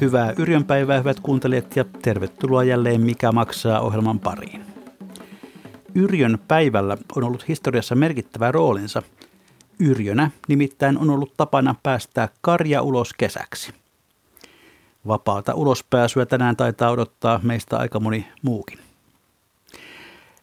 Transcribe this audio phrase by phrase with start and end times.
[0.00, 4.66] Hyvää Yrjönpäivää, hyvät kuuntelijat, ja tervetuloa jälleen Mikä maksaa ohjelman pariin.
[5.94, 9.02] Yrjön päivällä on ollut historiassa merkittävä roolinsa.
[9.80, 13.72] Yrjönä nimittäin on ollut tapana päästää karja ulos kesäksi.
[15.06, 18.78] Vapaata ulospääsyä tänään taitaa odottaa meistä aika moni muukin.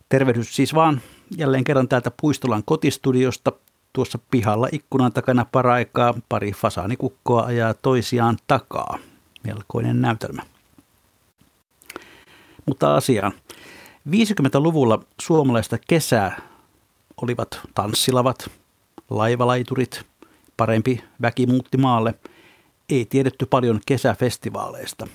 [0.09, 1.01] Tervehdys siis vaan
[1.37, 3.51] jälleen kerran täältä Puistolan kotistudiosta.
[3.93, 8.99] Tuossa pihalla ikkunan takana paraikaa pari fasaanikukkoa ajaa toisiaan takaa.
[9.43, 10.43] Melkoinen näytelmä.
[12.65, 13.31] Mutta asiaan.
[14.09, 16.41] 50-luvulla suomalaista kesää
[17.21, 18.49] olivat tanssilavat,
[19.09, 20.05] laivalaiturit,
[20.57, 22.13] parempi väki muutti maalle.
[22.89, 25.07] Ei tiedetty paljon kesäfestivaaleista.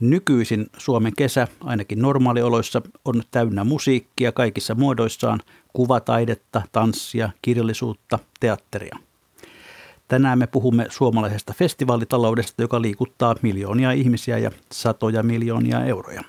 [0.00, 5.40] Nykyisin Suomen kesä, ainakin normaalioloissa, on täynnä musiikkia kaikissa muodoissaan,
[5.72, 9.07] kuvataidetta, tanssia, kirjallisuutta, teatteria.
[10.08, 16.22] Tänään me puhumme suomalaisesta festivaalitaloudesta, joka liikuttaa miljoonia ihmisiä ja satoja miljoonia euroja.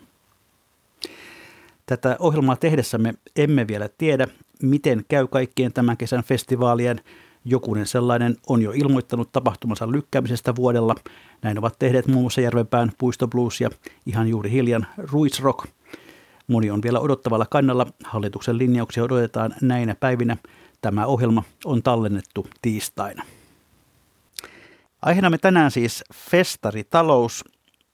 [1.86, 4.28] Tätä ohjelmaa tehdessämme emme vielä tiedä,
[4.62, 7.02] miten käy kaikkien tämän kesän festivaalien.
[7.46, 10.96] Jokunen sellainen on jo ilmoittanut tapahtumansa lykkäämisestä vuodella.
[11.42, 13.70] Näin ovat tehneet muun muassa Järvenpään Puisto Blues ja
[14.06, 15.66] ihan juuri hiljan Ruisrock.
[16.48, 17.88] Moni on vielä odottavalla kannalla.
[18.04, 20.38] Hallituksen linjauksia odotetaan näinä päivinä.
[20.82, 23.24] Tämä ohjelma on tallennettu tiistaina.
[25.02, 27.44] Aiheena me tänään siis festaritalous.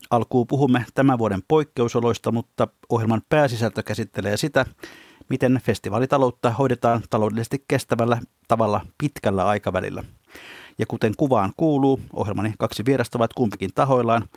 [0.09, 4.66] Alkuun puhumme tämän vuoden poikkeusoloista, mutta ohjelman pääsisältö käsittelee sitä,
[5.30, 10.03] miten festivaalitaloutta hoidetaan taloudellisesti kestävällä tavalla pitkällä aikavälillä.
[10.78, 14.29] Ja kuten kuvaan kuuluu, ohjelmani kaksi vierasta ovat kumpikin tahoillaan.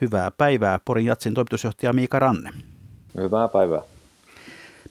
[0.00, 2.50] Hyvää päivää Porin Jatsin toimitusjohtaja Miika Ranne.
[3.16, 3.82] Hyvää päivää.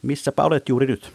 [0.02, 1.12] Missäpä olet juuri nyt?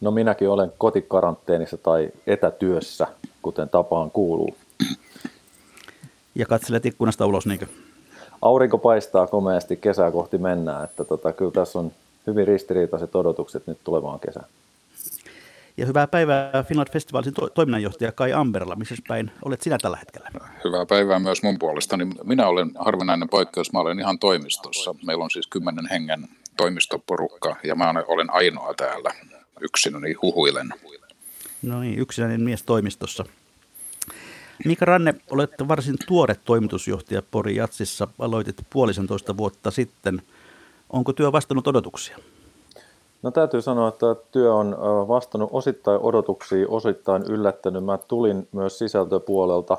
[0.00, 3.06] No minäkin olen kotikaranteenissa tai etätyössä,
[3.42, 4.56] kuten tapaan kuuluu.
[6.38, 7.66] Ja katselet ikkunasta ulos, niinkö?
[8.42, 11.92] Aurinko paistaa komeasti, kesää kohti mennään, että tota, kyllä tässä on
[12.26, 14.46] hyvin ristiriitaiset odotukset nyt tulevaan kesään.
[15.76, 18.76] Ja hyvää päivää Finland Festivalin to- toiminnanjohtaja Kai Amberla.
[18.76, 20.30] Missä päin olet sinä tällä hetkellä?
[20.64, 22.06] Hyvää päivää myös mun puolestani.
[22.24, 24.94] Minä olen harvinainen poikkeus, mä olen ihan toimistossa.
[25.06, 29.10] Meillä on siis kymmenen hengen toimistoporukka ja mä olen ainoa täällä
[29.60, 30.68] yksin, niin huhuilen.
[31.62, 33.24] No niin, yksinäinen mies toimistossa.
[34.64, 38.08] Mika Ranne, olette varsin tuore toimitusjohtaja Pori Jatsissa.
[38.18, 40.22] Aloitit puolisentoista vuotta sitten.
[40.90, 42.18] Onko työ vastannut odotuksia?
[43.22, 44.76] No täytyy sanoa, että työ on
[45.08, 47.84] vastannut osittain odotuksia, osittain yllättänyt.
[47.84, 49.78] Mä tulin myös sisältöpuolelta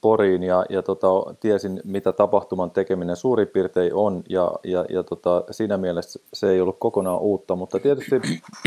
[0.00, 1.08] Poriin ja, ja tota,
[1.40, 6.60] tiesin, mitä tapahtuman tekeminen suurin piirtein on, ja, ja, ja tota, siinä mielessä se ei
[6.60, 8.20] ollut kokonaan uutta, mutta tietysti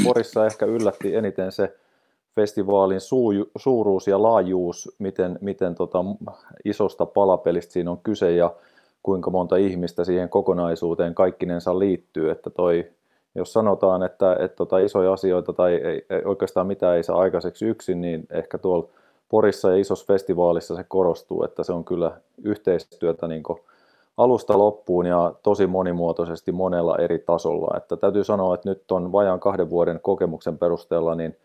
[0.03, 1.75] Porissa ehkä yllätti eniten se
[2.39, 6.05] festivaalin suu, suuruus ja laajuus, miten, miten tota,
[6.65, 8.53] isosta palapelistä siinä on kyse ja
[9.03, 12.91] kuinka monta ihmistä siihen kokonaisuuteen kaikkinensa liittyy, että toi
[13.35, 17.65] jos sanotaan, että, että tota isoja asioita tai ei, ei, oikeastaan mitään ei saa aikaiseksi
[17.65, 18.87] yksin, niin ehkä tuolla
[19.29, 22.11] Porissa ja isossa festivaalissa se korostuu, että se on kyllä
[22.43, 23.43] yhteistyötä niin
[24.17, 27.77] alusta loppuun ja tosi monimuotoisesti monella eri tasolla.
[27.77, 31.35] Että täytyy sanoa, että nyt on vajaan kahden vuoden kokemuksen perusteella, niin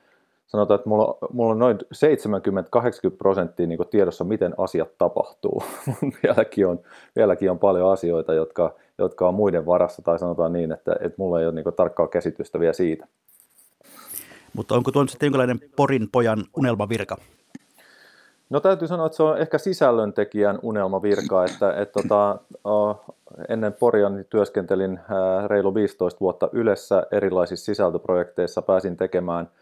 [0.46, 5.62] sanotaan, että mulla, mulla on noin 70-80 prosenttia niin tiedossa, miten asiat tapahtuu.
[6.22, 6.80] vieläkin, on,
[7.16, 11.40] vieläkin on paljon asioita, jotka, jotka on muiden varassa, tai sanotaan niin, että, että mulla
[11.40, 13.06] ei ole niin tarkkaa käsitystä vielä siitä.
[14.56, 17.16] Mutta onko tuo sitten jonkinlainen Porin pojan unelmavirka?
[18.50, 22.38] No täytyy sanoa, että se on ehkä sisällöntekijän unelmavirka, että, että tota,
[23.48, 25.00] ennen Poria niin työskentelin
[25.46, 29.48] reilu 15 vuotta Ylessä erilaisissa sisältöprojekteissa, pääsin tekemään–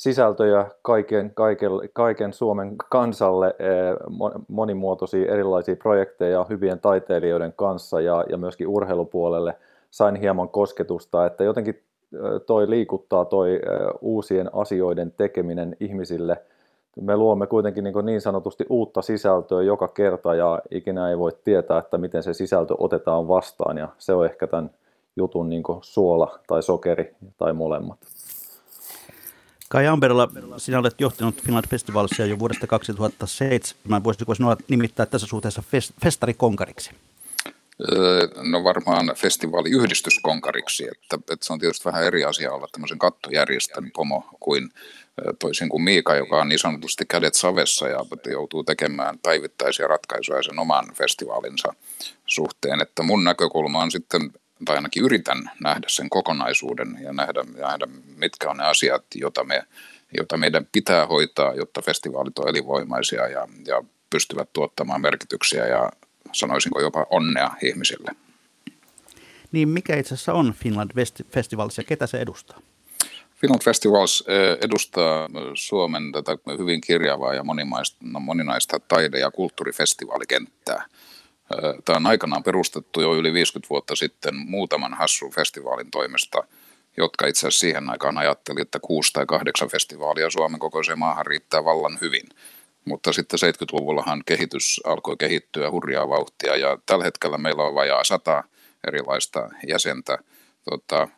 [0.00, 3.54] sisältöjä kaiken, kaiken, kaiken Suomen kansalle
[4.48, 9.54] monimuotoisia erilaisia projekteja hyvien taiteilijoiden kanssa ja, ja myöskin urheilupuolelle
[9.90, 11.82] sain hieman kosketusta, että jotenkin
[12.46, 13.60] toi liikuttaa toi
[14.00, 16.36] uusien asioiden tekeminen ihmisille.
[17.00, 21.78] Me luomme kuitenkin niin, niin sanotusti uutta sisältöä joka kerta ja ikinä ei voi tietää,
[21.78, 24.70] että miten se sisältö otetaan vastaan ja se on ehkä tämän
[25.16, 27.98] jutun niin suola tai sokeri tai molemmat.
[29.72, 30.28] Kai Amberilla,
[30.58, 34.04] sinä olet johtanut Finland Festivalsia jo vuodesta 2007.
[34.04, 36.90] Voisitko sinua nimittää tässä suhteessa fest- festarikonkariksi?
[38.50, 44.24] No varmaan festivaaliyhdistyskonkariksi, että, että se on tietysti vähän eri asia olla tämmöisen kattojärjestön pomo
[44.40, 44.70] kuin
[45.38, 50.58] toisin kuin Miika, joka on niin sanotusti kädet savessa ja joutuu tekemään päivittäisiä ratkaisuja sen
[50.58, 51.74] oman festivaalinsa
[52.26, 52.80] suhteen.
[52.82, 54.30] Että mun näkökulma on sitten,
[54.64, 57.86] tai ainakin yritän nähdä sen kokonaisuuden ja nähdä, nähdä
[58.16, 59.62] mitkä on ne asiat, joita, me,
[60.16, 65.90] joita meidän pitää hoitaa, jotta festivaalit on elinvoimaisia ja, ja pystyvät tuottamaan merkityksiä ja
[66.32, 68.10] sanoisinko jopa onnea ihmisille.
[69.52, 70.90] Niin mikä itse asiassa on Finland
[71.30, 72.60] Festivals ja ketä se edustaa?
[73.40, 77.44] Finland Festivals eh, edustaa Suomen tätä hyvin kirjavaa ja
[78.00, 80.86] no, moninaista taide- ja kulttuurifestivaalikenttää.
[81.84, 86.42] Tämä on aikanaan perustettu jo yli 50 vuotta sitten muutaman hassun festivaalin toimesta,
[86.96, 91.64] jotka itse asiassa siihen aikaan ajatteli, että kuusi tai kahdeksan festivaalia Suomen kokoiseen maahan riittää
[91.64, 92.28] vallan hyvin.
[92.84, 98.44] Mutta sitten 70-luvullahan kehitys alkoi kehittyä hurjaa vauhtia ja tällä hetkellä meillä on vajaa sata
[98.86, 100.18] erilaista jäsentä.
[100.70, 101.08] Tota,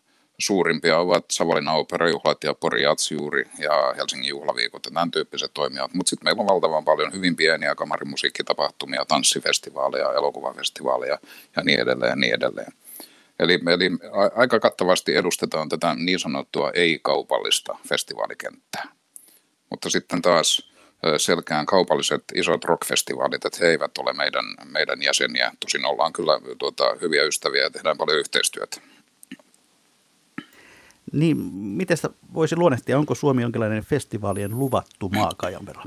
[0.42, 5.94] suurimpia ovat Savonlinnan operajuhlat ja Pori Jatsjuuri ja Helsingin juhlaviikot ja tämän tyyppiset toimijat.
[5.94, 11.18] Mutta sitten meillä on valtavan paljon hyvin pieniä kamarimusiikkitapahtumia, tanssifestivaaleja, elokuvafestivaaleja
[11.56, 12.72] ja niin edelleen ja niin edelleen.
[13.40, 13.90] Eli, eli
[14.34, 18.84] aika kattavasti edustetaan tätä niin sanottua ei-kaupallista festivaalikenttää.
[19.70, 20.72] Mutta sitten taas
[21.16, 25.52] selkeään kaupalliset isot rockfestivaalit, että he eivät ole meidän, meidän jäseniä.
[25.60, 28.80] Tosin ollaan kyllä tuota, hyviä ystäviä ja tehdään paljon yhteistyötä.
[31.12, 35.84] Niin, miten sitä voisi luonnehtia, onko Suomi jonkinlainen festivaalien luvattu maa Kajanpera?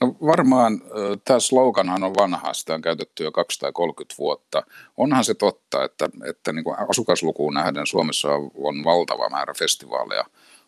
[0.00, 0.80] No varmaan
[1.24, 4.62] tämä sloganhan on vanha, sitä on käytetty jo 230 vuotta.
[4.96, 10.24] Onhan se totta, että, että niin kuin asukaslukuun nähden Suomessa on valtava määrä festivaaleja,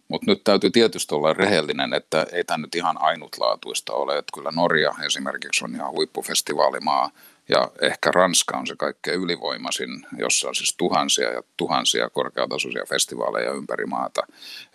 [0.09, 4.19] mutta nyt täytyy tietysti olla rehellinen, että ei tämä nyt ihan ainutlaatuista ole.
[4.19, 7.11] Että kyllä Norja esimerkiksi on ihan huippufestivaalimaa,
[7.51, 13.53] ja ehkä Ranska on se kaikkein ylivoimaisin, jossa on siis tuhansia ja tuhansia korkeatasoisia festivaaleja
[13.53, 14.23] ympäri maata.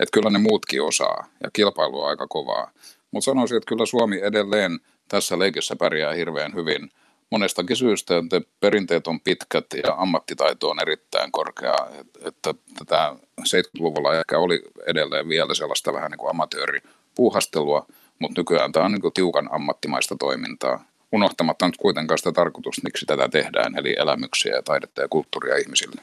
[0.00, 2.70] Että kyllä ne muutkin osaa ja kilpailu on aika kovaa.
[3.10, 6.90] Mutta sanoisin, että kyllä Suomi edelleen tässä leikissä pärjää hirveän hyvin.
[7.30, 11.76] Monestakin syystä, että perinteet on pitkät ja ammattitaito on erittäin korkea.
[12.24, 17.86] Että tätä 70-luvulla ehkä oli edelleen vielä sellaista vähän niin kuin amatööripuuhastelua,
[18.18, 23.06] mutta nykyään tämä on niin kuin tiukan ammattimaista toimintaa unohtamatta nyt kuitenkaan sitä tarkoitusta, miksi
[23.06, 26.02] tätä tehdään, eli elämyksiä ja taidetta ja kulttuuria ihmisille.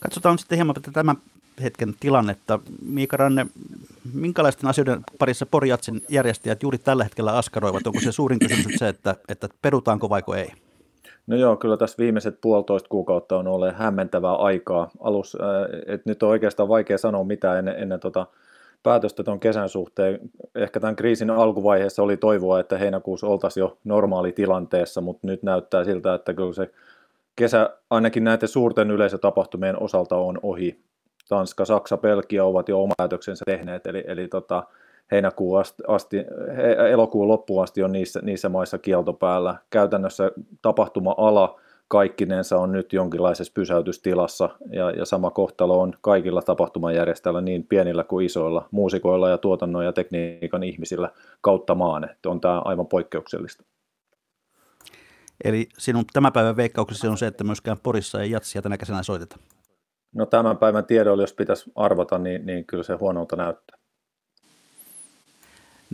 [0.00, 1.16] Katsotaan sitten hieman tämän
[1.62, 2.58] hetken tilannetta.
[2.82, 3.46] Miika Ranne,
[4.14, 7.86] minkälaisten asioiden parissa Porjatsin järjestäjät juuri tällä hetkellä askaroivat?
[7.86, 10.52] Onko se suurin kysymys se, että, että perutaanko vaiko ei?
[11.26, 14.90] No joo, kyllä tässä viimeiset puolitoista kuukautta on ollut hämmentävää aikaa.
[15.00, 18.26] Alus, äh, että nyt on oikeastaan vaikea sanoa mitään ennen, ennen tota,
[18.84, 20.20] päätöstä tuon kesän suhteen.
[20.54, 25.84] Ehkä tämän kriisin alkuvaiheessa oli toivoa, että heinäkuussa oltaisiin jo normaali tilanteessa, mutta nyt näyttää
[25.84, 26.70] siltä, että kyllä se
[27.36, 30.80] kesä ainakin näiden suurten yleisötapahtumien osalta on ohi.
[31.28, 34.62] Tanska, Saksa, Belgia ovat jo oma päätöksensä tehneet, eli, eli tota,
[35.10, 36.16] heinäkuun asti, asti,
[36.90, 39.54] elokuun loppuun asti on niissä, niissä maissa kielto päällä.
[39.70, 40.30] Käytännössä
[40.62, 41.60] tapahtuma-ala
[41.94, 48.26] kaikkinensa on nyt jonkinlaisessa pysäytystilassa ja, ja sama kohtalo on kaikilla tapahtumajärjestäjillä niin pienillä kuin
[48.26, 51.10] isoilla muusikoilla ja tuotannon ja tekniikan ihmisillä
[51.40, 52.04] kautta maan.
[52.04, 53.64] Että on tämä aivan poikkeuksellista.
[55.44, 59.36] Eli sinun tämän päivän veikkauksesi on se, että myöskään Porissa ei jatsia tänä kesänä soiteta?
[60.14, 63.78] No tämän päivän tiedolla, jos pitäisi arvata, niin, niin kyllä se huonolta näyttää.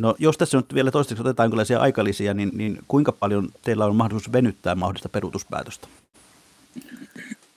[0.00, 3.96] No jos tässä nyt vielä toistaiseksi otetaan jonkinlaisia aikalisia, niin, niin kuinka paljon teillä on
[3.96, 5.88] mahdollisuus venyttää mahdollista peruutuspäätöstä?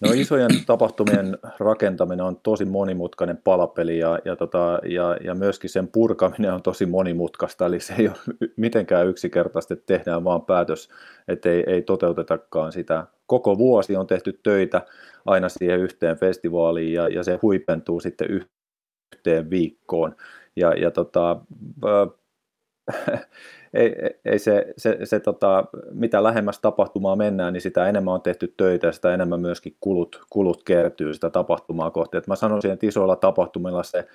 [0.02, 5.88] No isojen tapahtumien rakentaminen on tosi monimutkainen palapeli ja, ja, tota, ja, ja myöskin sen
[5.88, 8.18] purkaminen on tosi monimutkaista, eli se ei ole
[8.56, 10.90] mitenkään yksinkertaisesti, että tehdään vaan päätös,
[11.28, 13.08] että ei, ei toteutetakaan sitä.
[13.28, 14.82] Koko vuosi on tehty töitä
[15.26, 20.16] aina siihen yhteen festivaaliin ja, ja se huipentuu sitten yhteen viikkoon.
[20.56, 21.42] Ja, ja tota,
[23.74, 28.54] ei, ei se, se, se tota, mitä lähemmäs tapahtumaa mennään, niin sitä enemmän on tehty
[28.58, 32.18] töitä ja sitä enemmän myöskin kulut, kulut kertyy sitä tapahtumaa kohti.
[32.18, 34.08] Et mä sanoisin, että isoilla tapahtumilla se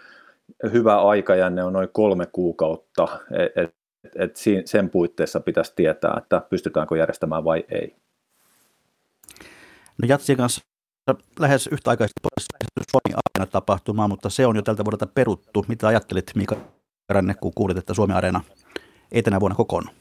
[0.73, 3.09] hyvä aikajänne on noin kolme kuukautta,
[3.57, 3.75] että et,
[4.17, 7.97] et sen puitteissa pitäisi tietää, että pystytäänkö järjestämään vai ei.
[10.03, 10.61] No Jatsien kanssa
[11.39, 12.21] lähes yhtäaikaisesti
[12.91, 15.65] Suomi Areena tapahtumaa, mutta se on jo tältä vuodelta peruttu.
[15.69, 16.57] Mitä ajattelit Mika
[17.09, 18.41] Ranne, kun kuulit, että Suomi Areena
[19.13, 19.95] ei tänä vuonna kokoonnut?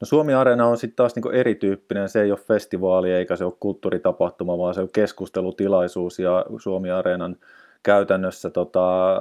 [0.00, 3.52] No Suomi Areena on sitten taas niinku erityyppinen, se ei ole festivaali eikä se ole
[3.60, 7.36] kulttuuritapahtuma, vaan se on keskustelutilaisuus ja Suomi Areenan
[7.82, 9.18] käytännössä tota,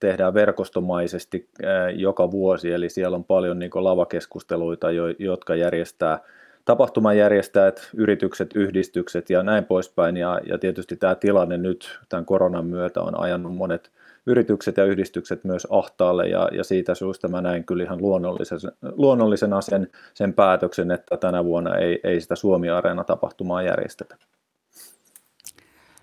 [0.00, 1.48] tehdään verkostomaisesti
[1.94, 4.86] joka vuosi, eli siellä on paljon niin lavakeskusteluita,
[5.18, 6.20] jotka järjestää
[6.64, 10.16] tapahtumajärjestäjät, yritykset, yhdistykset ja näin poispäin.
[10.16, 13.90] Ja, ja tietysti tämä tilanne nyt tämän koronan myötä on ajanut monet
[14.28, 18.58] yritykset ja yhdistykset myös ahtaalle ja, ja siitä syystä mä näin kyllä ihan luonnollisen,
[18.92, 24.16] luonnollisena sen, sen päätöksen, että tänä vuonna ei, ei sitä Suomi-areena-tapahtumaa järjestetä.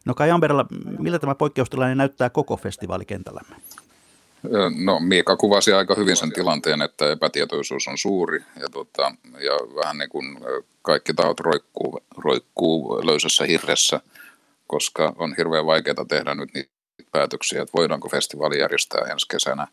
[0.06, 0.66] No Kai Amberilla,
[1.00, 3.56] millä tämä poikkeustilanne näyttää koko festivaalikentällämme?
[4.86, 9.98] No Miika kuvasi aika hyvin sen tilanteen, että epätietoisuus on suuri ja, tota, ja vähän
[9.98, 10.38] niin kuin
[10.82, 14.02] kaikki tahot roikkuu, roikkuu löysässä hirressä,
[14.68, 16.75] koska on hirveän vaikeaa tehdä nyt niitä
[17.12, 19.68] päätöksiä, että voidaanko festivaali järjestää ensi kesänä.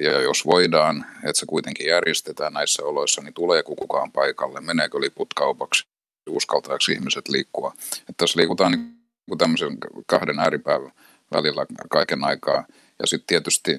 [0.00, 5.34] Ja jos voidaan, että se kuitenkin järjestetään näissä oloissa, niin tuleeko kukaan paikalle, meneekö liput
[5.34, 5.86] kaupaksi,
[6.28, 7.72] uskaltaako ihmiset liikkua.
[8.00, 10.92] Että tässä liikutaan niin tämmöisen kahden ääripäivän
[11.32, 12.64] välillä kaiken aikaa.
[12.98, 13.78] Ja sitten tietysti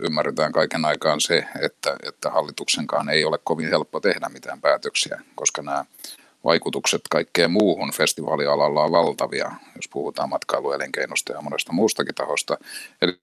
[0.00, 5.62] ymmärretään kaiken aikaan se, että, että hallituksenkaan ei ole kovin helppo tehdä mitään päätöksiä, koska
[5.62, 5.84] nämä
[6.44, 12.58] vaikutukset kaikkeen muuhun festivaalialalla on valtavia, jos puhutaan matkailuelinkeinosta ja monesta muustakin tahosta.
[13.02, 13.18] Eli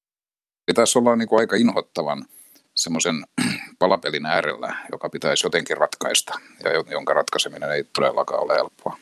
[0.75, 2.25] tässä ollaan niin kuin aika inhottavan
[2.75, 3.25] semmoisen
[3.79, 8.97] palapelin äärellä, joka pitäisi jotenkin ratkaista ja jonka ratkaiseminen ei todellakaan ole helppoa.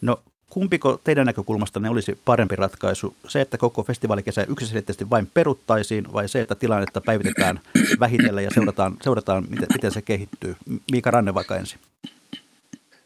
[0.00, 3.14] No kumpiko teidän näkökulmasta ne olisi parempi ratkaisu?
[3.28, 7.60] Se, että koko festivaalikesä yksiselitteisesti vain peruttaisiin vai se, että tilannetta päivitetään
[8.00, 10.56] vähitellen ja seurataan, seurataan miten, miten se kehittyy?
[10.92, 11.80] Miika Ranne vaikka ensin.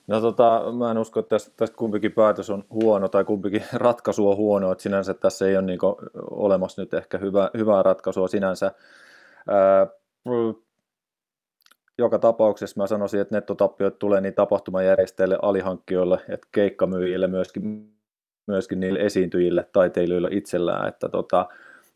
[0.07, 4.31] No tota, mä en usko, että tästä, tästä kumpikin päätös on huono tai kumpikin ratkaisu
[4.31, 5.79] on huono, että sinänsä tässä ei ole niin
[6.31, 8.73] olemassa nyt ehkä hyvä, hyvää ratkaisua sinänsä.
[9.49, 9.87] Ää,
[11.99, 17.93] joka tapauksessa mä sanoisin, että nettotappiot tulee niin tapahtumajärjestäjille, alihankkijoille, että keikkamyyjille, myöskin,
[18.47, 21.49] myöskin niille esiintyjille, taiteilijoille itsellään, että tota,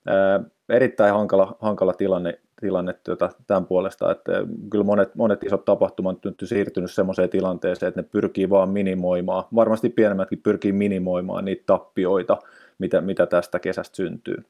[0.07, 4.33] ää, erittäin hankala, hankala tilanne, tilanne tuota, tämän puolesta, että
[4.71, 9.89] kyllä monet, monet isot tapahtumat nyt siirtynyt sellaiseen tilanteeseen, että ne pyrkii vaan minimoimaan, varmasti
[9.89, 12.39] pienemmätkin pyrkii minimoimaan niitä tappioita,
[12.79, 14.45] mitä, mitä tästä kesästä syntyy.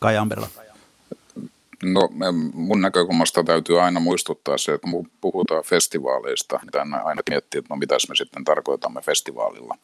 [0.00, 0.67] Kai Amberla.
[1.82, 2.08] No
[2.54, 7.76] mun näkökulmasta täytyy aina muistuttaa se, että kun puhutaan festivaaleista, niin aina miettii, että no
[7.76, 9.78] mitäs me sitten tarkoitamme festivaalilla.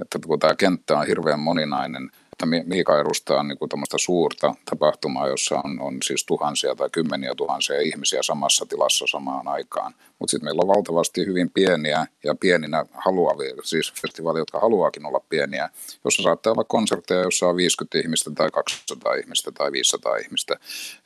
[0.00, 5.60] Että kun tämä kenttä on hirveän moninainen, että Miika edustaa niin kuin suurta tapahtumaa, jossa
[5.64, 9.94] on, on siis tuhansia tai kymmeniä tuhansia ihmisiä samassa tilassa samaan aikaan.
[10.18, 15.20] Mutta sitten meillä on valtavasti hyvin pieniä ja pieninä haluavia, siis festivaaleja, jotka haluaakin olla
[15.28, 15.68] pieniä,
[16.04, 20.56] jossa saattaa olla konsertteja, jossa on 50 ihmistä tai 200 ihmistä tai 500 ihmistä.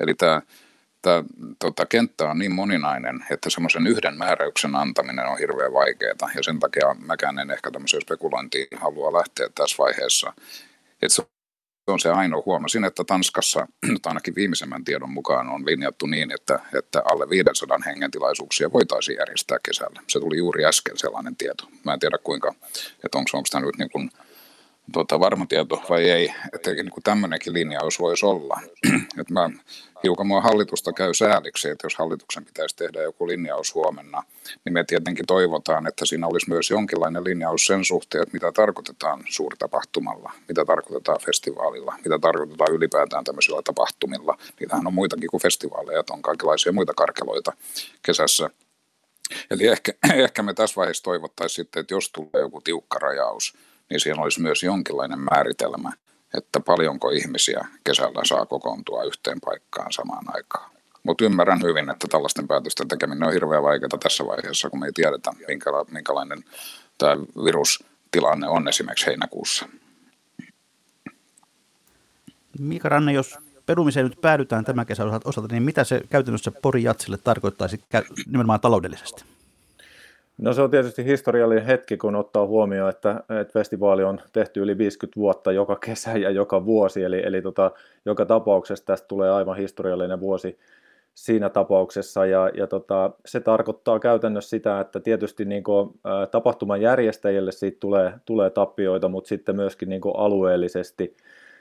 [0.00, 0.42] Eli tämä
[1.02, 1.25] tämä
[1.58, 6.58] tota, kenttä on niin moninainen, että semmoisen yhden määräyksen antaminen on hirveän vaikeaa, ja sen
[6.61, 10.32] takia mäkään en ehkä tämmöiseen spekulointiin halua lähteä tässä vaiheessa.
[11.02, 11.23] Et se
[11.87, 12.43] on se ainoa.
[12.47, 13.67] Huomasin, että Tanskassa
[14.07, 19.59] ainakin viimeisemmän tiedon mukaan on linjattu niin, että, että alle 500 hengen tilaisuuksia voitaisiin järjestää
[19.62, 20.02] kesällä.
[20.09, 21.69] Se tuli juuri äsken sellainen tieto.
[21.85, 22.55] Mä en tiedä kuinka,
[23.05, 24.11] että onko tämä nyt niin kuin,
[24.92, 28.61] tuota, varma tieto vai ei, että niin kuin tämmöinenkin linjaus voisi olla.
[29.21, 29.50] että mä
[30.02, 34.23] hiukan mua hallitusta käy sääliksi, että jos hallituksen pitäisi tehdä joku linjaus huomenna,
[34.64, 39.25] niin me tietenkin toivotaan, että siinä olisi myös jonkinlainen linjaus sen suhteen, että mitä tarkoitetaan
[39.28, 44.38] suurtapahtumalla, mitä tarkoitetaan festivaalilla, mitä tarkoitetaan ylipäätään tämmöisillä tapahtumilla.
[44.61, 47.52] Niitähän on muitakin kuin festivaaleja, että on kaikenlaisia muita karkeloita
[48.02, 48.50] kesässä.
[49.50, 49.92] Eli ehkä,
[50.25, 53.54] ehkä me tässä vaiheessa toivottaisiin sitten, että jos tulee joku tiukka rajaus,
[53.90, 55.92] niin siinä olisi myös jonkinlainen määritelmä,
[56.35, 60.71] että paljonko ihmisiä kesällä saa kokoontua yhteen paikkaan samaan aikaan.
[61.02, 64.92] Mutta ymmärrän hyvin, että tällaisten päätösten tekeminen on hirveän vaikeaa tässä vaiheessa, kun me ei
[64.92, 65.33] tiedetä,
[65.90, 66.45] minkälainen
[66.99, 69.68] tämä virustilanne on esimerkiksi heinäkuussa.
[72.59, 77.16] Mika Ranne, jos perumiseen nyt päädytään tämän kesän osalta, niin mitä se käytännössä Pori Jatsille
[77.16, 77.80] tarkoittaisi
[78.26, 79.25] nimenomaan taloudellisesti?
[80.38, 84.78] No se on tietysti historiallinen hetki, kun ottaa huomioon, että, että festivaali on tehty yli
[84.78, 87.71] 50 vuotta joka kesä ja joka vuosi, eli, eli tota,
[88.04, 90.59] joka tapauksessa tästä tulee aivan historiallinen vuosi
[91.14, 96.80] siinä tapauksessa, ja, ja tota, se tarkoittaa käytännössä sitä, että tietysti niin kuin, ä, tapahtuman
[96.80, 101.16] järjestäjille siitä tulee, tulee tappioita, mutta sitten myöskin niin kuin alueellisesti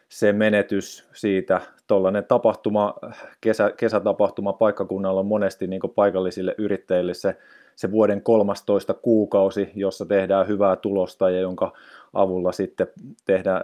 [0.09, 2.93] se menetys siitä, tuollainen tapahtuma,
[3.41, 7.37] kesä, kesätapahtuma paikkakunnalla on monesti niin paikallisille yrittäjille se
[7.77, 11.73] se vuoden 13 kuukausi, jossa tehdään hyvää tulosta ja jonka
[12.13, 12.87] avulla sitten
[13.25, 13.63] tehdään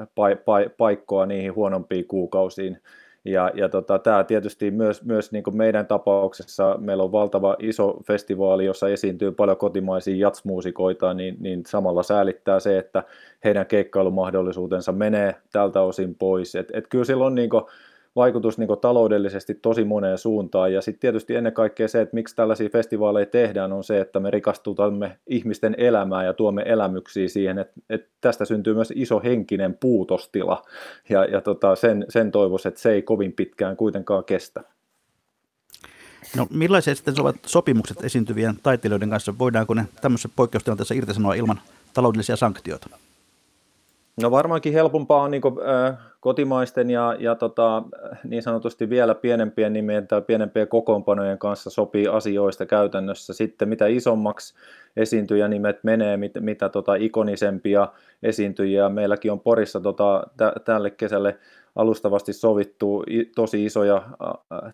[0.00, 2.78] pa- pa- paikkoa niihin huonompiin kuukausiin.
[3.24, 7.96] Ja, ja tota, tämä tietysti myös, myös niin kuin meidän tapauksessa, meillä on valtava iso
[8.06, 13.02] festivaali, jossa esiintyy paljon kotimaisia jatsmuusikoita, niin, niin samalla säälittää se, että
[13.44, 16.54] heidän keikkailumahdollisuutensa menee tältä osin pois.
[16.54, 17.64] Et, et kyllä silloin niin kuin,
[18.16, 20.72] vaikutus niin taloudellisesti tosi moneen suuntaan.
[20.72, 24.30] Ja sitten tietysti ennen kaikkea se, että miksi tällaisia festivaaleja tehdään, on se, että me
[24.30, 30.62] rikastutamme ihmisten elämää ja tuomme elämyksiä siihen, että, että tästä syntyy myös iso henkinen puutostila.
[31.08, 34.62] Ja, ja tota, sen, sen toivoisi, että se ei kovin pitkään kuitenkaan kestä.
[36.36, 39.38] No millaisia sitten ovat sopimukset esiintyvien taiteilijoiden kanssa?
[39.38, 41.60] Voidaanko ne tämmöisessä poikkeustilanteessa irtisanoa ilman
[41.94, 42.88] taloudellisia sanktioita?
[44.22, 47.82] No varmaankin helpompaa on niin kuin, äh, kotimaisten ja, ja tota,
[48.24, 53.32] niin sanotusti vielä pienempien nimien tai pienempien kokoonpanojen kanssa sopii asioista käytännössä.
[53.32, 54.54] Sitten mitä isommaksi
[54.96, 57.88] esiintyjänimet menee, mit, mitä tota, ikonisempia
[58.22, 58.88] esiintyjiä.
[58.88, 61.38] Meilläkin on Porissa tota, t- tälle kesälle
[61.76, 63.04] alustavasti sovittu
[63.34, 64.02] tosi isoja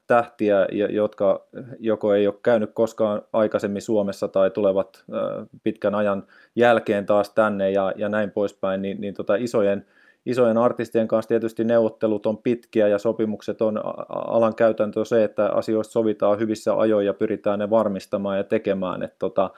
[0.06, 1.46] tähtiä, jotka
[1.78, 5.04] joko ei ole käynyt koskaan aikaisemmin Suomessa tai tulevat
[5.62, 6.26] pitkän ajan
[6.56, 9.86] jälkeen taas tänne ja, ja näin poispäin, niin, niin tota isojen,
[10.26, 15.92] isojen artistien kanssa tietysti neuvottelut on pitkiä ja sopimukset on alan käytäntö se, että asioista
[15.92, 19.02] sovitaan hyvissä ajoin ja pyritään ne varmistamaan ja tekemään.
[19.02, 19.50] Että tota,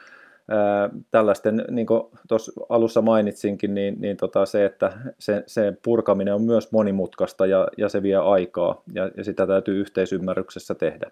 [1.10, 6.42] tällaisten, niin kuin tuossa alussa mainitsinkin, niin, niin tota se, että se, se purkaminen on
[6.42, 11.10] myös monimutkaista ja, ja se vie aikaa ja, ja sitä täytyy yhteisymmärryksessä tehdä.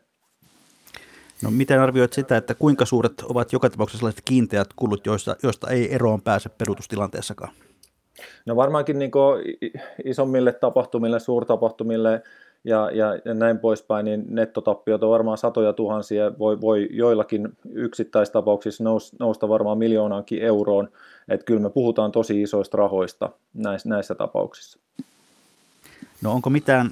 [1.42, 5.70] No miten arvioit sitä, että kuinka suuret ovat joka tapauksessa sellaiset kiinteät kulut, joista, joista
[5.70, 7.52] ei eroon pääse peruutustilanteessakaan?
[8.46, 9.10] No varmaankin niin
[10.04, 12.22] isommille tapahtumille, suurtapahtumille
[12.64, 19.12] ja, ja, näin poispäin, niin nettotappiot on varmaan satoja tuhansia, voi, voi joillakin yksittäistapauksissa nous,
[19.18, 20.88] nousta varmaan miljoonaankin euroon,
[21.28, 24.78] että kyllä me puhutaan tosi isoista rahoista näissä, näissä tapauksissa.
[26.22, 26.90] No onko mitään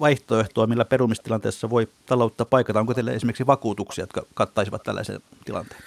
[0.00, 2.80] vaihtoehtoa, millä perumistilanteessa voi taloutta paikata?
[2.80, 5.82] Onko teille esimerkiksi vakuutuksia, jotka kattaisivat tällaisen tilanteen?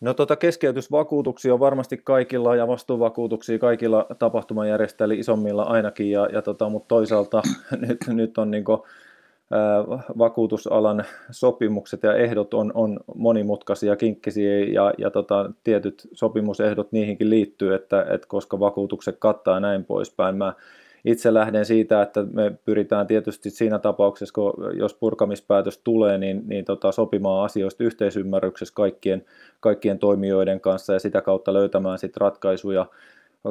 [0.00, 6.68] No tota keskeytysvakuutuksia on varmasti kaikilla ja vastuuvakuutuksia kaikilla tapahtumajärjestäjillä isommilla ainakin, ja, ja tota,
[6.68, 7.42] mutta toisaalta
[7.88, 8.80] nyt, nyt on niin kuin,
[10.18, 17.74] vakuutusalan sopimukset ja ehdot on, on monimutkaisia, kinkkisiä ja, ja tota, tietyt sopimusehdot niihinkin liittyy,
[17.74, 20.36] että, että koska vakuutukset kattaa ja näin poispäin.
[20.36, 20.52] Mä
[21.04, 26.64] itse lähden siitä, että me pyritään tietysti siinä tapauksessa, kun jos purkamispäätös tulee, niin, niin
[26.64, 29.24] tota, sopimaan asioista yhteisymmärryksessä kaikkien,
[29.60, 32.86] kaikkien toimijoiden kanssa ja sitä kautta löytämään sitten ratkaisuja.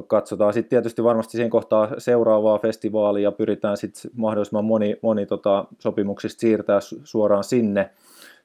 [0.08, 5.66] Katsotaan sitten tietysti varmasti siinä kohtaa seuraavaa festivaalia ja pyritään sitten mahdollisimman moni, moni tota,
[5.80, 7.90] sopimuksista siirtää suoraan sinne.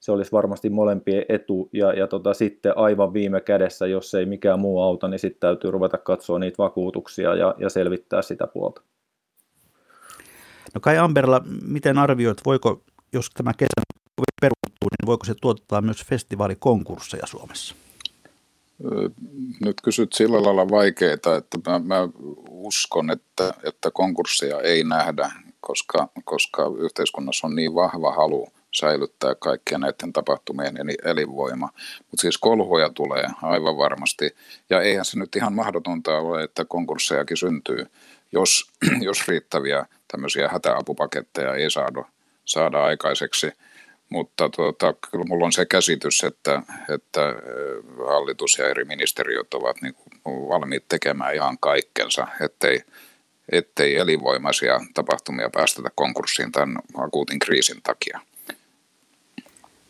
[0.01, 4.61] Se olisi varmasti molempien etu ja, ja tota, sitten aivan viime kädessä, jos ei mikään
[4.61, 8.83] muu auta, niin sitten täytyy ruveta katsoa niitä vakuutuksia ja, ja selvittää sitä puolta.
[10.74, 13.83] No Kai Amberla, miten arvioit, voiko, jos tämä kesä
[14.40, 17.74] perustuu, niin voiko se tuottaa myös festivaalikonkursseja Suomessa?
[19.61, 22.09] Nyt kysyt sillä lailla vaikeita, että mä, mä
[22.48, 29.81] uskon, että, että konkursseja ei nähdä, koska, koska yhteiskunnassa on niin vahva halu säilyttää kaikkien
[29.81, 31.68] näiden tapahtumien elinvoima.
[31.98, 34.37] Mutta siis kolhuja tulee aivan varmasti,
[34.70, 37.87] ja eihän se nyt ihan mahdotonta ole, että konkurssejakin syntyy,
[38.33, 38.70] jos,
[39.09, 42.05] jos riittäviä tämmöisiä hätäapupaketteja ei saada,
[42.44, 43.53] saada aikaiseksi.
[44.09, 46.62] Mutta tuota, kyllä minulla on se käsitys, että,
[46.94, 47.21] että
[48.09, 52.83] hallitus ja eri ministeriöt ovat niin kuin valmiit tekemään ihan kaikkensa, ettei,
[53.53, 58.21] ettei elinvoimaisia tapahtumia päästetä konkurssiin tämän akuutin kriisin takia.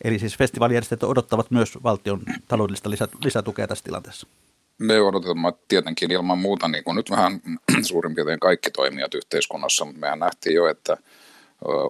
[0.03, 2.89] Eli siis festivaalijärjestöt odottavat myös valtion taloudellista
[3.23, 4.27] lisätukea tässä tilanteessa?
[4.79, 7.41] Me odotamme tietenkin ilman muuta, niin kuin nyt vähän
[7.89, 9.85] suurin piirtein kaikki toimijat yhteiskunnassa.
[9.85, 10.97] Mehän nähtiin jo, että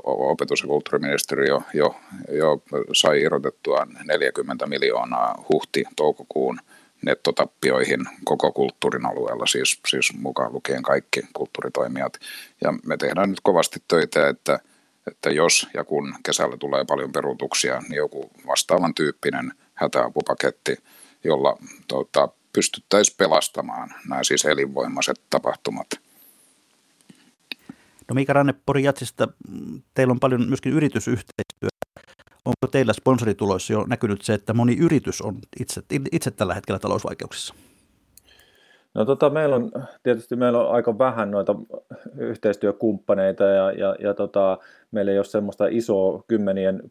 [0.03, 1.95] opetus- ja kulttuuriministeriö jo,
[2.31, 2.61] jo
[2.93, 6.59] sai irrotettua 40 miljoonaa huhti-toukokuun
[7.05, 12.19] nettotappioihin koko kulttuurin alueella, siis, siis mukaan lukien kaikki kulttuuritoimijat.
[12.61, 14.59] Ja me tehdään nyt kovasti töitä, että,
[15.07, 20.77] että jos ja kun kesällä tulee paljon peruutuksia, niin joku vastaavan tyyppinen hätäapupaketti,
[21.23, 25.87] jolla tota, pystyttäisiin pelastamaan nämä siis elinvoimaiset tapahtumat.
[28.07, 29.27] No Mika Ranne Pori Jatsista,
[29.93, 31.77] teillä on paljon myöskin yritysyhteistyötä.
[32.45, 35.81] Onko teillä sponsorituloissa jo näkynyt se, että moni yritys on itse,
[36.11, 37.53] itse tällä hetkellä talousvaikeuksissa?
[38.93, 39.71] No tota, meillä on
[40.03, 41.55] tietysti meillä on aika vähän noita
[42.17, 44.57] yhteistyökumppaneita ja, ja, ja tota,
[44.91, 46.81] meillä ei ole semmoista isoa kymmenien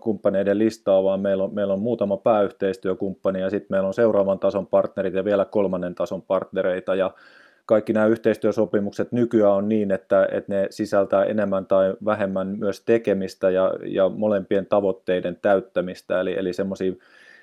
[0.00, 4.66] kumppaneiden listaa, vaan meillä on, meillä on muutama pääyhteistyökumppani ja sitten meillä on seuraavan tason
[4.66, 6.94] partnerit ja vielä kolmannen tason partnereita.
[6.94, 7.10] Ja
[7.66, 13.50] kaikki nämä yhteistyösopimukset nykyään on niin, että, että ne sisältää enemmän tai vähemmän myös tekemistä
[13.50, 16.92] ja, ja molempien tavoitteiden täyttämistä, eli, eli semmoisia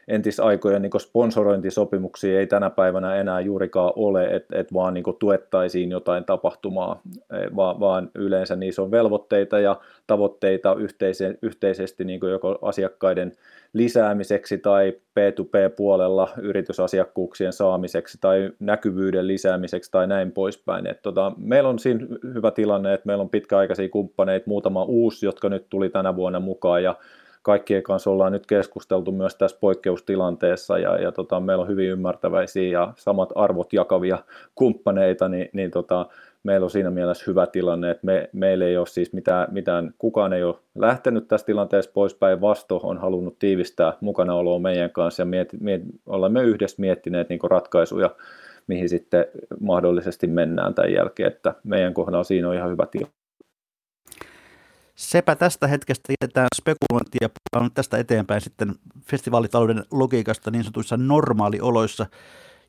[0.10, 6.26] entisaikojen niin sponsorointisopimuksia ei tänä päivänä enää juurikaan ole, että et vaan niin tuettaisiin jotain
[6.26, 13.32] tapahtumaa, e, vaan, vaan yleensä niissä on velvoitteita ja tavoitteita yhteise, yhteisesti niin joko asiakkaiden
[13.74, 20.88] lisäämiseksi tai P2P-puolella yritysasiakkuuksien saamiseksi tai näkyvyyden lisäämiseksi tai näin poispäin.
[20.88, 25.50] Et tota, meillä on siinä hyvä tilanne, että meillä on pitkäaikaisia kumppaneita, muutama uusi, jotka
[25.50, 26.95] nyt tuli tänä vuonna mukaan ja
[27.41, 32.80] kaikkien kanssa ollaan nyt keskusteltu myös tässä poikkeustilanteessa ja, ja tota, meillä on hyvin ymmärtäväisiä
[32.80, 34.17] ja samat arvot jakavia
[34.56, 36.06] kumppaneita, niin, niin tota,
[36.43, 40.34] meillä on siinä mielessä hyvä tilanne, että me, meillä ei ole siis mitään, mitään, kukaan
[40.34, 45.49] ei ole lähtenyt tästä tilanteesta poispäin, vasto on halunnut tiivistää mukanaoloa meidän kanssa ja miet,
[45.60, 48.10] miet, olemme yhdessä miettineet niin ratkaisuja,
[48.67, 49.25] mihin sitten
[49.60, 53.19] mahdollisesti mennään tämän jälkeen, että meidän kohdalla siinä on ihan hyvä tilanne.
[55.00, 57.30] Sepä tästä hetkestä jätetään spekulointia
[57.74, 62.06] tästä eteenpäin sitten festivaalitalouden logiikasta niin sanotuissa normaalioloissa.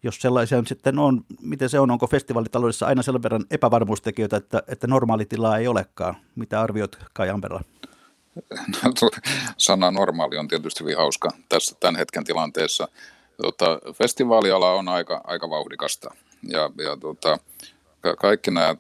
[0.02, 4.62] Jos sellaisia nyt sitten on, miten se on, onko festivaalitaloudessa aina sen verran epävarmuustekijöitä, että,
[4.68, 6.16] että normaalitilaa ei olekaan?
[6.36, 7.60] Mitä arviot Kai Amperla?
[8.84, 9.10] No,
[9.56, 12.88] sana normaali on tietysti hyvin hauska tässä tämän hetken tilanteessa.
[13.42, 17.38] Tota, festivaaliala on aika, aika vauhdikasta ja, ja tota,
[18.18, 18.76] kaikki nämä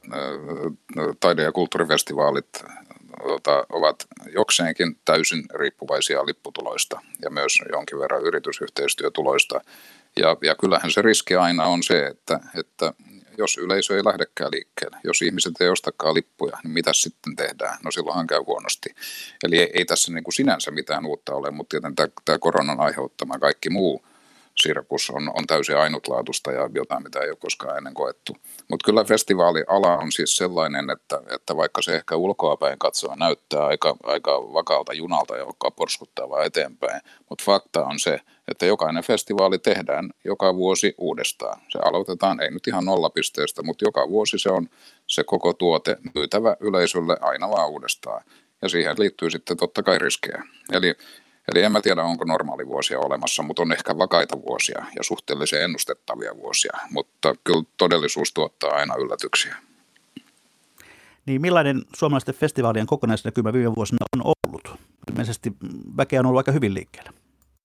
[1.20, 2.64] taide- ja kulttuurifestivaalit
[3.22, 9.60] tota, ovat jokseenkin täysin riippuvaisia lipputuloista ja myös jonkin verran yritysyhteistyötuloista.
[10.16, 12.92] Ja, ja kyllähän se riski aina on se, että, että
[13.38, 17.78] jos yleisö ei lähdekään liikkeelle, jos ihmiset ei ostakaan lippuja, niin mitä sitten tehdään?
[17.84, 18.88] No silloinhan käy huonosti.
[19.44, 22.80] Eli ei, ei tässä niin kuin sinänsä mitään uutta ole, mutta tietenkin tämä, tämä koronan
[22.80, 24.04] aiheuttama kaikki muu
[24.56, 28.36] sirkus on, on täysin ainutlaatuista ja jotain, mitä ei ole koskaan ennen koettu.
[28.68, 33.96] Mutta kyllä festivaaliala on siis sellainen, että, että vaikka se ehkä ulkoapäin katsoa näyttää aika,
[34.02, 40.10] aika vakaalta junalta, joka porskuttaa vaan eteenpäin, mutta fakta on se, että jokainen festivaali tehdään
[40.24, 41.60] joka vuosi uudestaan.
[41.68, 44.68] Se aloitetaan, ei nyt ihan nollapisteestä, mutta joka vuosi se on
[45.06, 48.24] se koko tuote myytävä yleisölle aina vaan uudestaan.
[48.62, 50.42] Ja siihen liittyy sitten totta kai riskejä.
[50.72, 50.94] Eli
[51.50, 55.62] Eli en mä tiedä, onko normaali vuosia olemassa, mutta on ehkä vakaita vuosia ja suhteellisen
[55.62, 56.72] ennustettavia vuosia.
[56.90, 59.56] Mutta kyllä todellisuus tuottaa aina yllätyksiä.
[61.26, 64.80] Niin millainen suomalaisten festivaalien kokonaisnäkymä viime vuosina on ollut?
[65.10, 65.52] Ilmeisesti
[65.96, 67.10] väkeä on ollut aika hyvin liikkeellä.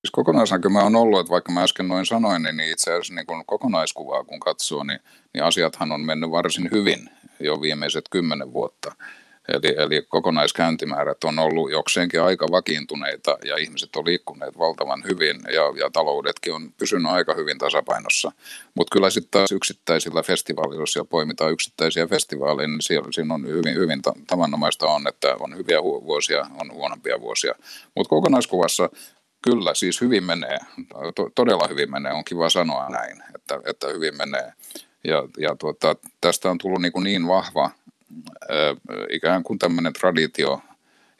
[0.05, 3.43] Siis kokonaisnäkymä on ollut, että vaikka mä äsken noin sanoin, niin itse asiassa niin kun
[3.45, 4.99] kokonaiskuvaa kun katsoo, niin,
[5.33, 8.95] niin asiathan on mennyt varsin hyvin jo viimeiset kymmenen vuotta.
[9.53, 15.73] Eli, eli kokonaiskäyntimäärät on ollut jokseenkin aika vakiintuneita ja ihmiset on liikkuneet valtavan hyvin ja,
[15.79, 18.31] ja taloudetkin on pysynyt aika hyvin tasapainossa.
[18.75, 23.47] Mutta kyllä sitten taas yksittäisillä festivaaleilla, jos siellä poimitaan yksittäisiä festivaaleja, niin siellä, siinä on
[23.47, 27.55] hyvin, hyvin tavanomaista on, että on hyviä vuosia, on huonompia vuosia.
[27.95, 28.89] Mutta kokonaiskuvassa
[29.41, 30.57] kyllä siis hyvin menee,
[31.35, 34.53] todella hyvin menee, on kiva sanoa näin, että, että hyvin menee.
[35.03, 37.71] Ja, ja tuota, tästä on tullut niin, niin vahva
[39.11, 40.61] ikään kuin tämmöinen traditio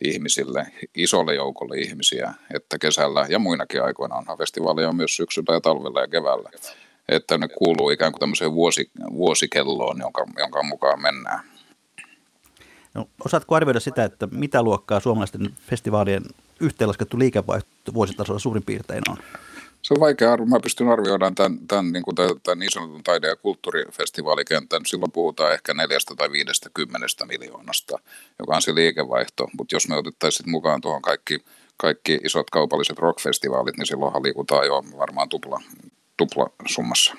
[0.01, 6.01] ihmisille, isolle joukolle ihmisiä, että kesällä ja muinakin aikoina onhan festivaaleja myös syksyllä ja talvella
[6.01, 6.49] ja keväällä,
[7.09, 11.39] että ne kuuluu ikään kuin tämmöiseen vuosi, vuosikelloon, jonka, jonka mukaan mennään.
[12.93, 16.23] No, osaatko arvioida sitä, että mitä luokkaa suomalaisten festivaalien
[16.59, 19.17] yhteenlaskettu liikevaihto vuositasolla suurin piirtein on?
[19.85, 20.45] Se on vaikea arvo.
[20.45, 24.81] Mä pystyn arvioimaan tämän, tämän, niin, kuin tämän niin sanotun taide- ja kulttuurifestivaalikentän.
[24.85, 27.97] Silloin puhutaan ehkä neljästä tai viidestä kymmenestä miljoonasta,
[28.39, 29.47] joka on se liikevaihto.
[29.57, 31.39] Mutta jos me otettaisiin mukaan tuohon kaikki,
[31.77, 35.61] kaikki isot kaupalliset rockfestivaalit, niin silloinhan liikutaan jo varmaan tupla,
[36.17, 37.13] tupla summassa.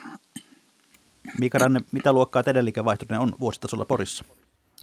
[1.41, 4.25] Mika Ranne, mitä luokkaa teidän liikevaihto on vuositasolla Porissa?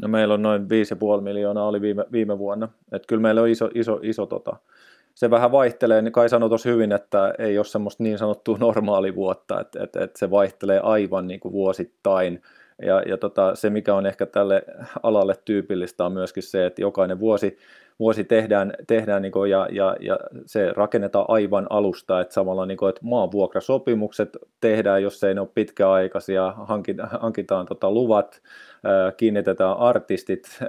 [0.02, 2.70] No meillä on noin 5,5 miljoonaa oli viime, viime vuonna.
[2.92, 4.56] Et kyllä meillä on iso, iso, iso tota,
[5.16, 9.60] se vähän vaihtelee, niin Kai sanoi tuossa hyvin, että ei ole semmoista niin sanottua normaalivuotta,
[9.60, 12.42] että, että, että se vaihtelee aivan niin kuin vuosittain.
[12.82, 14.64] Ja, ja tota, se, mikä on ehkä tälle
[15.04, 17.58] alalle tyypillistä, on myöskin se, että jokainen vuosi,
[18.00, 22.78] vuosi tehdään, tehdään niin kuin, ja, ja, ja se rakennetaan aivan alusta, että samalla niin
[22.78, 28.42] kuin, että maanvuokrasopimukset tehdään, jos ei ne ole pitkäaikaisia, hankitaan, hankitaan tota, luvat,
[29.18, 30.60] kiinnitetään artistit,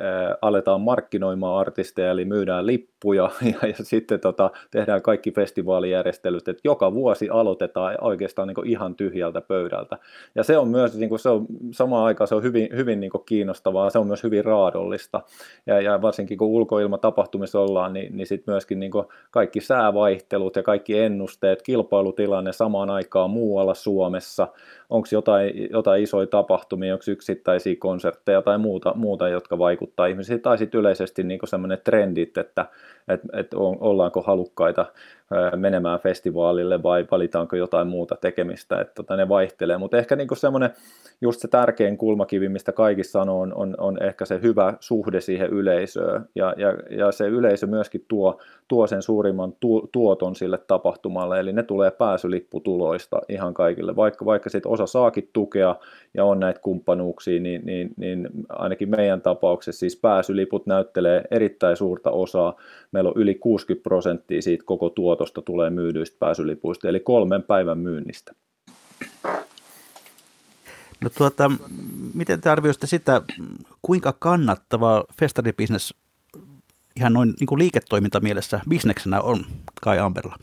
[0.42, 3.31] aletaan markkinoimaan artisteja, eli myydään lippuja
[3.62, 9.40] ja, ja sitten tota, tehdään kaikki festivaalijärjestelyt, että joka vuosi aloitetaan oikeastaan niin ihan tyhjältä
[9.40, 9.98] pöydältä.
[10.35, 13.12] Ja se on myös, niin kuin, se on, samaan aikaan se on hyvin, hyvin niin
[13.27, 15.20] kiinnostavaa, se on myös hyvin raadollista.
[15.66, 18.92] Ja, ja varsinkin kun ulkoilma tapahtumissa ollaan, niin, niin sitten myöskin niin
[19.31, 24.48] kaikki säävaihtelut ja kaikki ennusteet, kilpailutilanne samaan aikaan muualla Suomessa,
[24.90, 30.58] onko jotain, jotain isoja tapahtumia, onko yksittäisiä konsertteja tai muuta, muuta jotka vaikuttaa ihmisiin, tai
[30.58, 32.66] sitten yleisesti niin semmoinen trendit, että
[33.08, 34.86] et, et ollaanko halukkaita
[35.56, 40.70] menemään festivaalille vai valitaanko jotain muuta tekemistä, että tota, ne vaihtelee, mutta ehkä niin semmoinen
[41.20, 45.50] just se tärkein kulmakivi, mistä kaikissa sanoo, on, on, on ehkä se hyvä suhde siihen
[45.50, 46.28] yleisöön.
[46.34, 51.52] Ja, ja, ja se yleisö myöskin tuo, tuo sen suurimman tu, tuoton sille tapahtumalle, eli
[51.52, 53.96] ne tulee pääsylipputuloista ihan kaikille.
[53.96, 55.76] Vaikka, vaikka sitten osa saakin tukea
[56.14, 62.10] ja on näitä kumppanuuksia, niin, niin, niin ainakin meidän tapauksessa siis pääsyliput näyttelee erittäin suurta
[62.10, 62.56] osaa.
[62.92, 68.33] Meillä on yli 60 prosenttia siitä koko tuotosta tulee myydyistä pääsylipuista, eli kolmen päivän myynnistä.
[71.00, 71.50] No tuota,
[72.14, 73.22] miten te arvioisitte sitä,
[73.83, 75.94] kuinka kannattava festaribisnes
[76.96, 79.46] ihan noin niin kuin liiketoimintamielessä bisneksenä on
[79.83, 80.37] Kai Amberla?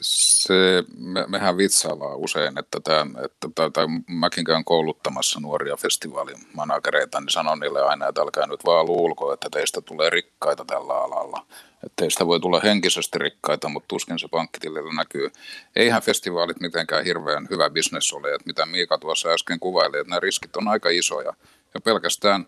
[0.00, 7.20] Se, me, mehän vitsaillaan usein, että, tämän, että tai, tai mäkin käyn kouluttamassa nuoria festivaalimanagereita,
[7.20, 11.46] niin sanon niille aina, että älkää nyt vaan luulko, että teistä tulee rikkaita tällä alalla.
[11.84, 15.30] Että teistä voi tulla henkisesti rikkaita, mutta tuskin se pankkitilillä näkyy.
[15.76, 20.20] Eihän festivaalit mitenkään hirveän hyvä bisnes ole, että mitä Miika tuossa äsken kuvaili, että nämä
[20.20, 21.32] riskit on aika isoja.
[21.74, 22.46] Ja pelkästään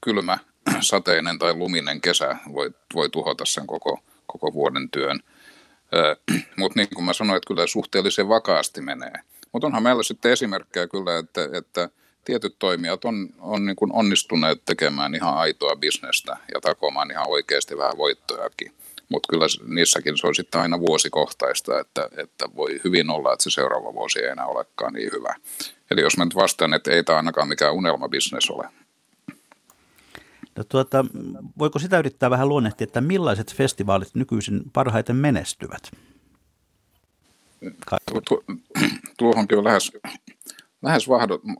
[0.00, 0.38] kylmä,
[0.80, 5.20] sateinen tai luminen kesä voi, voi tuhota sen koko, koko vuoden työn.
[6.56, 9.12] Mutta niin kuin mä sanoin, että kyllä suhteellisen vakaasti menee.
[9.52, 11.88] Mutta onhan meillä sitten esimerkkejä kyllä, että, että
[12.24, 17.78] tietyt toimijat on, on niin kuin onnistuneet tekemään ihan aitoa bisnestä ja takomaan ihan oikeasti
[17.78, 18.72] vähän voittojakin.
[19.08, 23.50] Mutta kyllä niissäkin se on sitten aina vuosikohtaista, että, että voi hyvin olla, että se
[23.50, 25.34] seuraava vuosi ei enää olekaan niin hyvä.
[25.90, 28.68] Eli jos mä nyt vastaan, että ei tämä ainakaan mikään unelmabisnes ole.
[30.56, 31.04] No tuota,
[31.58, 35.90] voiko sitä yrittää vähän luonnehtia, että millaiset festivaalit nykyisin parhaiten menestyvät?
[38.28, 38.44] Tu-
[39.18, 39.92] tuohonkin on lähes,
[40.82, 41.06] lähes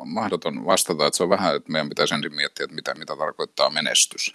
[0.04, 3.70] mahdoton vastata, että se on vähän, että meidän pitäisi ensin miettiä, että mitä, mitä tarkoittaa
[3.70, 4.34] menestys.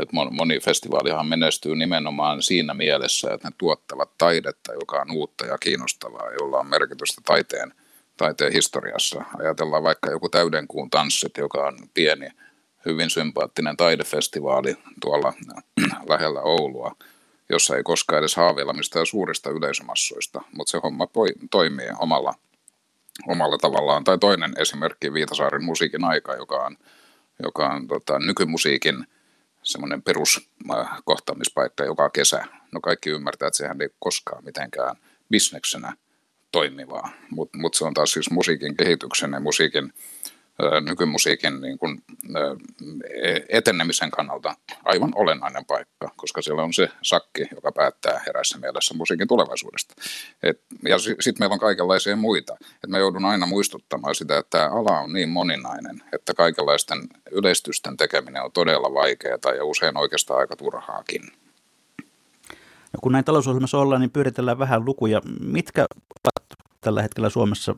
[0.00, 5.58] Että moni festivaalihan menestyy nimenomaan siinä mielessä, että ne tuottavat taidetta, joka on uutta ja
[5.58, 7.72] kiinnostavaa, jolla on merkitystä taiteen,
[8.16, 9.24] taiteen historiassa.
[9.38, 12.28] Ajatellaan vaikka joku täydenkuun tanssit, joka on pieni–
[12.86, 15.32] hyvin sympaattinen taidefestivaali tuolla
[16.08, 16.96] lähellä Oulua,
[17.48, 21.06] jossa ei koskaan edes haaveilla mistään suurista yleisömassoista, mutta se homma
[21.50, 22.34] toimii omalla,
[23.28, 24.04] omalla tavallaan.
[24.04, 26.76] Tai toinen esimerkki Viitasaaren musiikin aika, joka on,
[27.42, 29.06] joka on tota, nykymusiikin
[29.62, 32.44] semmoinen peruskohtaamispaikka joka kesä.
[32.72, 34.96] No kaikki ymmärtää, että sehän ei koskaan mitenkään
[35.30, 35.96] bisneksenä
[36.52, 39.92] toimivaa, mutta mut se on taas siis musiikin kehityksen ja musiikin
[40.80, 42.02] nykymusiikin niin kuin,
[43.22, 48.94] e, etenemisen kannalta aivan olennainen paikka, koska siellä on se sakki, joka päättää erässä mielessä
[48.94, 49.94] musiikin tulevaisuudesta.
[50.42, 52.56] Et, ja sitten meillä on kaikenlaisia muita.
[52.84, 56.98] Et mä joudun aina muistuttamaan sitä, että tämä ala on niin moninainen, että kaikenlaisten
[57.30, 61.22] yleistysten tekeminen on todella vaikeaa ja usein oikeastaan aika turhaakin.
[62.92, 65.20] No kun näin talousohjelmassa ollaan, niin pyöritellään vähän lukuja.
[65.40, 65.86] Mitkä
[66.24, 67.74] ovat tällä hetkellä Suomessa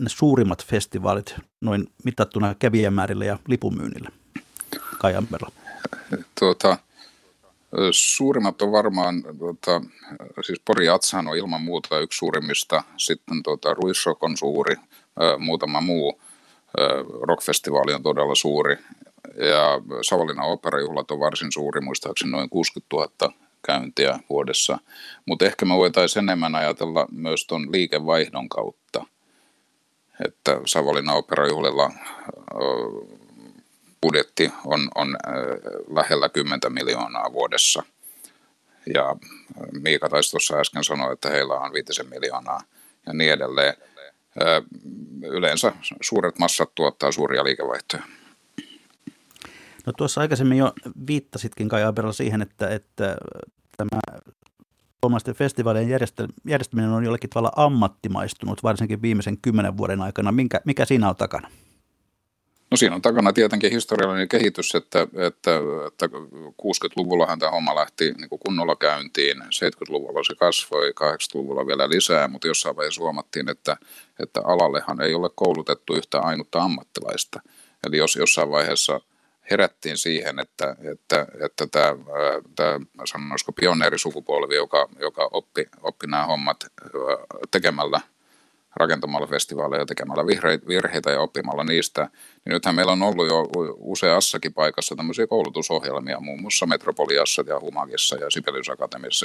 [0.00, 4.10] ne suurimmat festivaalit noin mitattuna kävijämäärillä ja lipumyynnillä
[4.98, 5.52] Kajanperla?
[6.38, 6.78] Tuota,
[7.90, 9.80] suurimmat on varmaan, tuota,
[10.42, 14.76] siis Pori Atsahan on ilman muuta yksi suurimmista, sitten tuota, Ruissok on suuri,
[15.38, 16.20] muutama muu.
[17.22, 18.76] Rockfestivaali on todella suuri,
[19.36, 23.34] ja Savonlinnan operajuhlat on varsin suuri, muistaakseni noin 60 000
[23.66, 24.78] käyntiä vuodessa,
[25.26, 29.04] mutta ehkä me voitaisiin enemmän ajatella myös tuon liikevaihdon kautta–
[30.24, 31.90] että Savonlinnan operajuhlilla
[34.02, 35.16] budjetti on, on
[35.94, 37.82] lähellä 10 miljoonaa vuodessa.
[38.94, 39.16] Ja
[39.80, 42.60] Miika taisi tuossa äsken sanoa, että heillä on 5 miljoonaa
[43.06, 43.74] ja niin edelleen.
[45.22, 48.02] Yleensä suuret massat tuottaa suuria liikevaihtoja.
[49.86, 50.72] No tuossa aikaisemmin jo
[51.06, 53.16] viittasitkin Kai Aberla siihen, että, että
[53.76, 54.00] tämä
[55.04, 55.88] suomalaisten festivaalien
[56.44, 60.32] järjestäminen on jollakin tavalla ammattimaistunut, varsinkin viimeisen kymmenen vuoden aikana.
[60.32, 61.50] Minkä, mikä siinä on takana?
[62.70, 65.50] No siinä on takana tietenkin historiallinen kehitys, että, että,
[65.86, 66.06] että
[66.62, 72.48] 60-luvullahan tämä homma lähti niin kuin kunnolla käyntiin, 70-luvulla se kasvoi, 80-luvulla vielä lisää, mutta
[72.48, 73.76] jossain vaiheessa huomattiin, että,
[74.18, 77.40] että alallehan ei ole koulutettu yhtä ainutta ammattilaista.
[77.86, 79.00] Eli jos jossain vaiheessa
[79.50, 81.96] herättiin siihen, että, että, että tämä,
[82.56, 86.66] tämä sanoisiko pioneerisukupolvi, joka, joka oppi, oppi nämä hommat
[87.50, 88.00] tekemällä
[88.76, 90.26] rakentamalla festivaaleja, tekemällä
[90.68, 92.10] virheitä ja oppimalla niistä.
[92.44, 98.16] Niin nythän meillä on ollut jo useassakin paikassa tämmöisiä koulutusohjelmia, muun muassa Metropoliassa ja Humagissa
[98.16, 98.66] ja Sibelius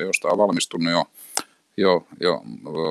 [0.01, 1.05] josta on valmistunut jo,
[1.77, 2.41] jo, jo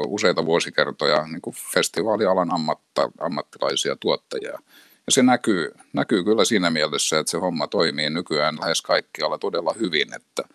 [0.07, 4.59] useita vuosikertoja niin kuin festivaalialan ammatta, ammattilaisia tuottajia.
[5.07, 9.75] Ja se näkyy, näkyy kyllä siinä mielessä, että se homma toimii nykyään lähes kaikkialla todella
[9.79, 10.43] hyvin, että–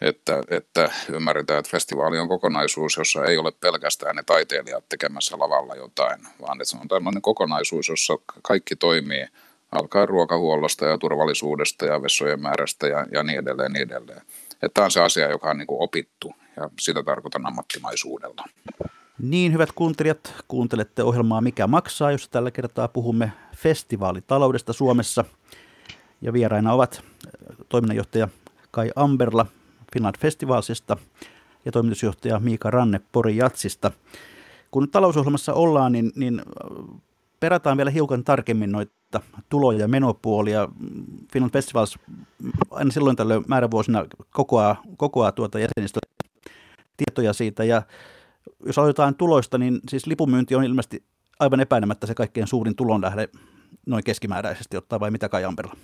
[0.00, 5.74] että, että ymmärretään, että festivaali on kokonaisuus, jossa ei ole pelkästään ne taiteilijat tekemässä lavalla
[5.74, 9.26] jotain, vaan että se on tällainen kokonaisuus, jossa kaikki toimii
[9.72, 14.22] alkaen ruokahuollosta ja turvallisuudesta ja vessojen määrästä ja, ja niin edelleen, niin edelleen.
[14.52, 18.44] Että tämä on se asia, joka on niin opittu ja sitä tarkoitan ammattimaisuudella.
[19.18, 25.24] Niin, hyvät kuuntelijat, kuuntelette ohjelmaa Mikä maksaa, jossa tällä kertaa puhumme festivaalitaloudesta Suomessa.
[26.20, 27.02] Ja vieraina ovat
[27.68, 28.28] toiminnanjohtaja
[28.70, 29.46] Kai Amberla
[29.92, 30.96] Finland Festivalsista
[31.64, 33.90] ja toimitusjohtaja Miika Ranne Pori Jatsista.
[34.70, 36.98] Kun talousohjelmassa ollaan, niin, niin äh,
[37.40, 40.68] perataan vielä hiukan tarkemmin noita tulo- ja menopuolia.
[41.32, 41.98] Finland Festivals
[42.70, 46.00] aina silloin tällöin määrävuosina kokoaa, kokoaa tuota jäsenistä
[46.96, 47.64] tietoja siitä.
[47.64, 47.82] Ja
[48.66, 51.04] jos aloitetaan tuloista, niin siis lipumyynti on ilmeisesti
[51.40, 53.28] aivan epäilemättä se kaikkein suurin tulonlähde
[53.86, 55.76] noin keskimääräisesti ottaa vai mitä kai Amperla?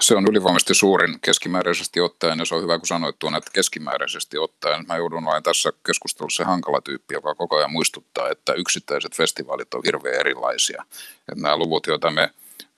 [0.00, 4.38] Se on ylivoimaisesti suurin keskimääräisesti ottaen ja se on hyvä kun sanoit tuon, että keskimääräisesti
[4.38, 4.86] ottaen.
[4.88, 9.82] Mä joudun olemaan tässä keskustelussa hankala tyyppi, joka koko ajan muistuttaa, että yksittäiset festivaalit on
[9.84, 10.84] hirveän erilaisia.
[11.28, 12.30] Että nämä luvut, joita me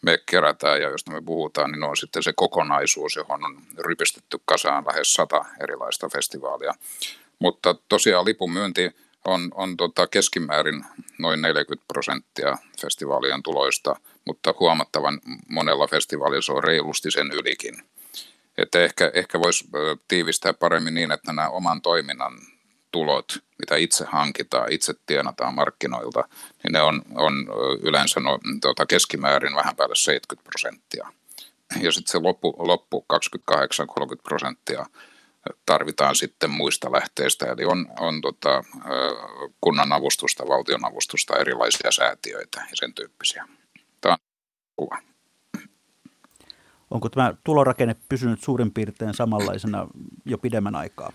[0.02, 4.85] me kerätään ja josta me puhutaan, niin on sitten se kokonaisuus, johon on rypistetty kasaan
[4.87, 6.74] lähes sata erilaista festivaalia.
[7.42, 8.90] Mutta tosiaan lipun myynti
[9.24, 10.85] on, on tota keskimäärin
[11.18, 17.74] noin 40 prosenttia festivaalien tuloista, mutta huomattavan monella festivaalilla se on reilusti sen ylikin.
[18.59, 19.64] Että ehkä, ehkä voisi
[20.09, 22.33] tiivistää paremmin niin, että nämä oman toiminnan
[22.92, 26.28] tulot, mitä itse hankitaan, itse tienataan markkinoilta,
[26.62, 27.35] niin ne on, on
[27.83, 31.12] yleensä no, tota, keskimäärin vähän päälle 70 prosenttia.
[31.81, 33.07] Ja sitten se loppu, loppu
[33.52, 33.57] 28-30
[34.22, 34.87] prosenttia
[35.66, 38.64] tarvitaan sitten muista lähteistä, eli on, on tota,
[39.61, 43.48] kunnan avustusta, valtion avustusta, erilaisia säätiöitä ja sen tyyppisiä.
[44.00, 44.18] Tämä on
[44.76, 44.98] kuva.
[46.90, 49.87] Onko tämä tulorakenne pysynyt suurin piirtein samanlaisena
[50.24, 51.12] jo pidemmän aikaa?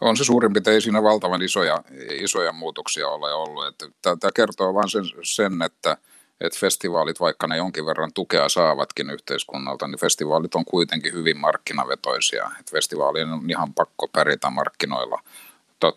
[0.00, 3.66] On se suurin piirtein, ei siinä valtavan isoja, isoja muutoksia ole ollut.
[3.66, 5.96] Että tämä kertoo vain sen, sen että–
[6.40, 12.50] että festivaalit, vaikka ne jonkin verran tukea saavatkin yhteiskunnalta, niin festivaalit on kuitenkin hyvin markkinavetoisia.
[12.60, 15.22] Että festivaalien on ihan pakko pärjätä markkinoilla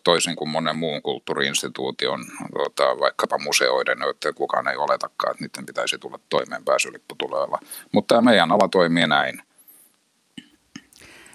[0.04, 5.98] toisin kuin monen muun kulttuuriinstituution, tuota, vaikkapa museoiden, joita kukaan ei oletakaan, että niiden pitäisi
[5.98, 7.60] tulla toimeen pääsylipputuloilla.
[7.92, 9.42] Mutta tämä meidän ala toimii näin.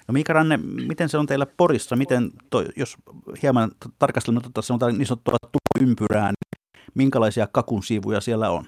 [0.07, 1.95] No Miika Ranne, miten se on teillä Porissa?
[1.95, 2.97] Miten, toi, jos
[3.41, 5.31] hieman tarkastelemme tuota, sanotaan niin sanottua
[5.81, 8.65] ympyrää, niin minkälaisia kakun siivuja siellä on?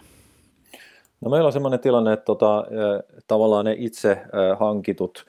[1.22, 2.66] No meillä on sellainen tilanne, että tota,
[3.28, 4.22] tavallaan ne itse
[4.60, 5.26] hankitut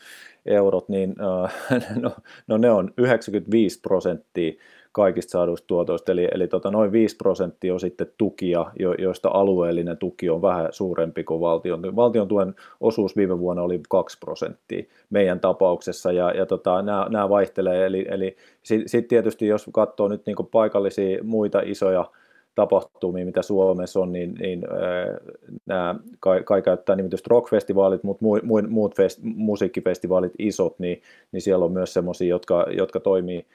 [0.46, 1.14] eurot, niin
[2.02, 2.10] no,
[2.46, 4.52] no ne on 95 prosenttia
[4.92, 9.96] kaikista saaduista tuotoista, eli, eli tota noin 5 prosenttia on sitten tukia, jo, joista alueellinen
[9.98, 11.96] tuki on vähän suurempi kuin valtion.
[11.96, 17.28] Valtion tuen osuus viime vuonna oli 2 prosenttia meidän tapauksessa, ja, ja tota, nämä, nämä
[17.28, 22.10] vaihtelee, eli, eli sitten sit tietysti jos katsoo nyt niin paikallisia muita isoja
[22.54, 25.36] tapahtumia, mitä Suomessa on, niin, niin äh,
[25.66, 31.42] nämä kai, kai käyttää nimitystä rockfestivaalit, mutta mu, mu, muut fest, musiikkifestivaalit isot, niin, niin
[31.42, 33.46] siellä on myös semmoisia, jotka, jotka toimii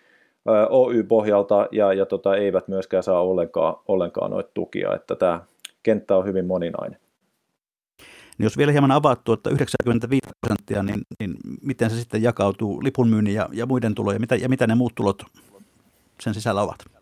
[0.49, 5.41] äh, Oy-pohjalta ja, ja tota, eivät myöskään saa ollenkaan, ollenkaan noita tukia, että tämä
[5.84, 6.99] kenttä on hyvin moninainen.
[8.38, 13.34] Niin jos vielä hieman avaat tuota 95 prosenttia, niin, niin miten se sitten jakautuu lipunmyynnin
[13.34, 15.23] ja, ja muiden tulojen, mitä, ja mitä ne muut tulot
[16.21, 16.94] sen sisällä ovat?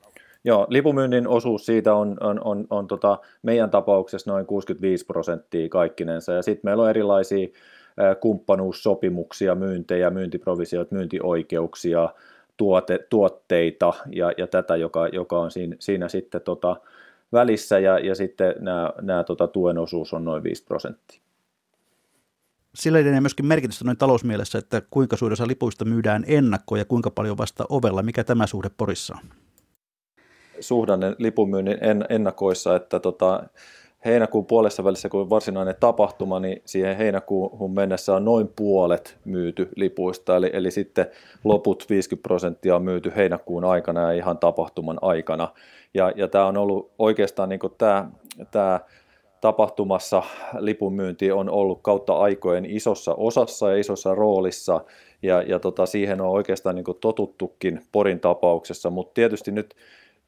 [0.44, 6.34] Joo, lipumyynnin osuus siitä on, on, on, on tota, meidän tapauksessa noin 65 prosenttia kaikkinensa,
[6.34, 7.48] ja sitten meillä on erilaisia
[8.20, 12.10] kumppanuussopimuksia, myyntejä, myyntiprovisioita, myyntioikeuksia,
[12.58, 16.76] tuote, tuotteita ja, ja tätä, joka, joka on siinä, siinä sitten tota,
[17.34, 21.22] välissä, ja, ja sitten nämä, nämä tota, tuen osuus on noin 5 prosenttia.
[22.76, 27.38] Sillä ei myöskin merkitystä noin talousmielessä, että kuinka suurissa lipuista myydään ennakkoon ja kuinka paljon
[27.38, 28.04] vasta ovella.
[28.04, 29.43] Mikä tämä suhde Porissa on?
[30.60, 31.78] Suhdanne lipunmyynnin
[32.10, 33.44] ennakoissa, että tota,
[34.06, 40.38] heinäkuun puolessa välissä, kun varsinainen tapahtuma, niin siihen heinäkuuhun mennessä on noin puolet myyty lipuista,
[40.38, 41.06] eli, eli sitten
[41.44, 45.48] loput 50 prosenttia on myyty heinäkuun aikana ja ihan tapahtuman aikana.
[45.94, 48.10] Ja, ja tämä on ollut oikeastaan niin tämä,
[48.52, 48.80] tämä
[49.42, 50.24] tapahtumassa
[50.58, 54.82] lipunmyynti on ollut kautta aikojen isossa osassa ja isossa roolissa,
[55.22, 59.76] ja, ja tota, siihen on oikeastaan niin totuttukin Porin tapauksessa, mutta tietysti nyt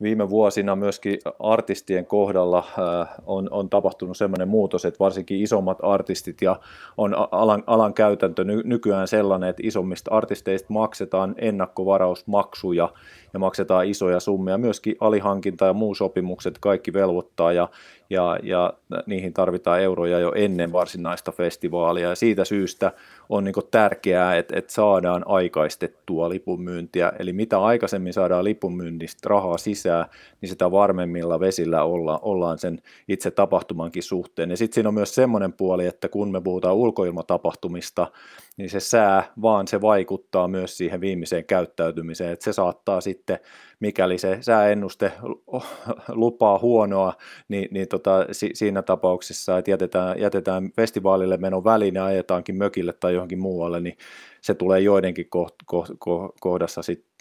[0.01, 6.41] viime vuosina myöskin artistien kohdalla äh, on, on tapahtunut sellainen muutos, että varsinkin isommat artistit
[6.41, 6.59] ja
[6.97, 12.89] on alan, alan käytäntö ny, nykyään sellainen, että isommista artisteista maksetaan ennakkovarausmaksuja
[13.33, 14.57] ja maksetaan isoja summia.
[14.57, 17.69] Myöskin alihankinta ja muu sopimukset kaikki velvoittaa ja,
[18.09, 18.73] ja, ja
[19.05, 22.91] niihin tarvitaan euroja jo ennen varsinaista festivaalia ja siitä syystä
[23.29, 27.11] on niin tärkeää, että, että saadaan aikaistettua lipunmyyntiä.
[27.19, 30.05] Eli mitä aikaisemmin saadaan lipunmyynnistä rahaa sisään,
[30.41, 34.49] niin sitä varmemmilla vesillä olla, ollaan sen itse tapahtumankin suhteen.
[34.49, 38.07] Ja sitten siinä on myös semmoinen puoli, että kun me puhutaan ulkoilmatapahtumista,
[38.57, 43.39] niin se sää vaan se vaikuttaa myös siihen viimeiseen käyttäytymiseen, että se saattaa sitten,
[43.79, 45.11] mikäli se sääennuste
[46.07, 47.13] lupaa huonoa,
[47.47, 53.13] niin, niin tota, si, siinä tapauksessa, että jätetään, jätetään festivaalille menon väline ajetaankin mökille tai
[53.13, 53.97] johonkin muualle, niin
[54.41, 55.29] se tulee joidenkin
[56.39, 57.14] kohdassa sitten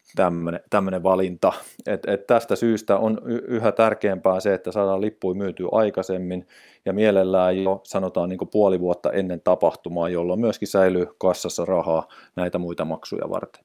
[0.71, 1.53] tämmöinen valinta.
[1.87, 6.47] Et, et tästä syystä on yhä tärkeämpää se, että saadaan lippuja myytyä aikaisemmin
[6.85, 12.59] ja mielellään jo sanotaan niin puoli vuotta ennen tapahtumaa, jolloin myöskin säilyy kassassa rahaa näitä
[12.59, 13.65] muita maksuja varten.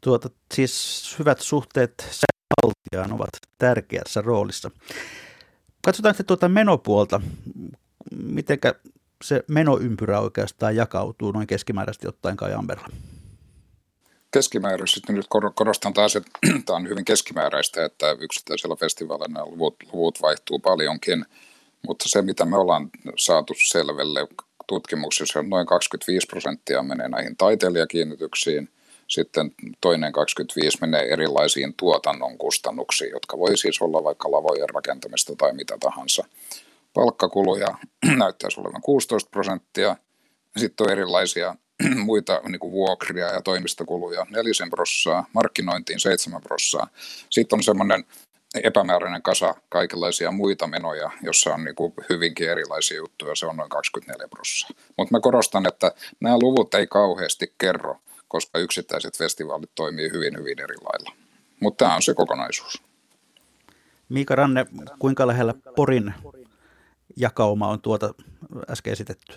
[0.00, 2.10] Tuota, siis hyvät suhteet
[2.62, 4.70] valtiaan ovat tärkeässä roolissa.
[5.84, 7.20] Katsotaan sitten tuota menopuolta.
[8.22, 8.74] Mitenkä
[9.24, 12.88] se menoympyrä oikeastaan jakautuu noin keskimääräisesti ottaen Kai Amberla?
[14.36, 16.30] Keskimääräisesti, nyt korostan taas, että
[16.66, 21.24] tämä on hyvin keskimääräistä, että yksittäisellä festivaaleilla luvut, luvut vaihtuu paljonkin,
[21.86, 24.28] mutta se mitä me ollaan saatu selvelle
[24.66, 28.68] tutkimuksissa, noin 25 prosenttia menee näihin taiteilijakiinnityksiin,
[29.08, 35.52] sitten toinen 25 menee erilaisiin tuotannon kustannuksiin, jotka voi siis olla vaikka lavojen rakentamista tai
[35.52, 36.24] mitä tahansa.
[36.94, 37.78] Palkkakuluja
[38.24, 39.96] näyttäisi olevan 16 prosenttia,
[40.56, 41.54] sitten on erilaisia
[42.04, 46.88] muita niin kuin vuokria ja toimistokuluja nelisen prossaa, markkinointiin seitsemän prossaa.
[47.30, 48.04] Sitten on semmoinen
[48.64, 53.70] epämääräinen kasa kaikenlaisia muita menoja, jossa on niin kuin hyvinkin erilaisia juttuja, se on noin
[53.70, 54.70] 24 prossaa.
[54.98, 57.96] Mutta mä korostan, että nämä luvut ei kauheasti kerro,
[58.28, 61.12] koska yksittäiset festivaalit toimii hyvin hyvin eri lailla.
[61.60, 62.82] Mutta tämä on se kokonaisuus.
[64.08, 64.66] Miika Ranne,
[64.98, 66.14] kuinka lähellä Porin
[67.16, 68.14] jakauma on tuota
[68.70, 69.36] äsken esitettyä?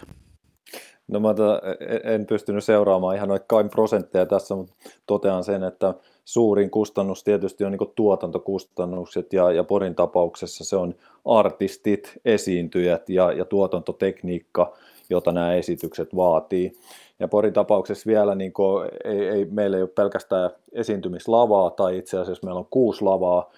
[1.09, 1.35] No mä
[1.79, 4.73] e, en pystynyt seuraamaan ihan kain prosentteja tässä, mutta
[5.05, 5.93] totean sen, että
[6.25, 10.95] suurin kustannus tietysti on niin tuotantokustannukset ja, ja Porin tapauksessa se on
[11.25, 14.73] artistit, esiintyjät ja, ja tuotantotekniikka,
[15.09, 16.71] jota nämä esitykset vaatii.
[17.19, 22.19] Ja Porin tapauksessa vielä niin kuin, ei, ei, meillä ei ole pelkästään esiintymislavaa tai itse
[22.19, 23.51] asiassa meillä on kuusi lavaa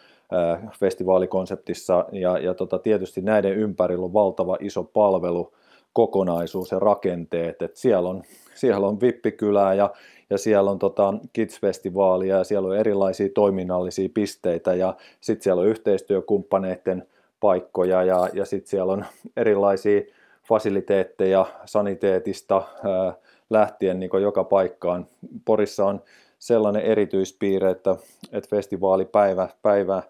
[0.80, 5.54] festivaalikonseptissa ja, ja tota, tietysti näiden ympärillä on valtava iso palvelu
[5.94, 7.62] kokonaisuus ja rakenteet.
[7.62, 8.24] Et siellä, on,
[8.54, 9.94] siellä on vippikylää ja,
[10.30, 15.68] ja siellä on tota Kids-festivaalia ja siellä on erilaisia toiminnallisia pisteitä ja sitten siellä on
[15.68, 17.08] yhteistyökumppaneiden
[17.40, 19.06] paikkoja ja, ja sitten siellä on
[19.38, 20.02] erilaisia
[20.44, 23.14] fasiliteetteja saniteetista ää,
[23.50, 25.08] lähtien niin joka paikkaan.
[25.46, 26.02] Porissa on
[26.40, 27.96] sellainen erityispiirre, että,
[28.32, 30.04] että festivaalipäivä päivä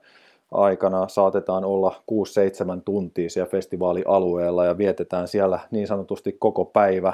[0.51, 7.13] aikana saatetaan olla 6-7 tuntia siellä festivaalialueella ja vietetään siellä niin sanotusti koko päivä.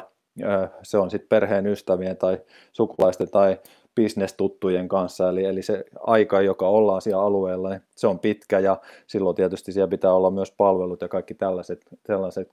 [0.84, 2.38] Se on sitten perheen ystävien tai
[2.72, 3.58] sukulaisten tai
[3.96, 8.78] bisnestuttujen kanssa, eli, eli se aika, joka ollaan siellä alueella, niin se on pitkä ja
[9.08, 12.50] silloin tietysti siellä pitää olla myös palvelut ja kaikki tällaiset, tällaiset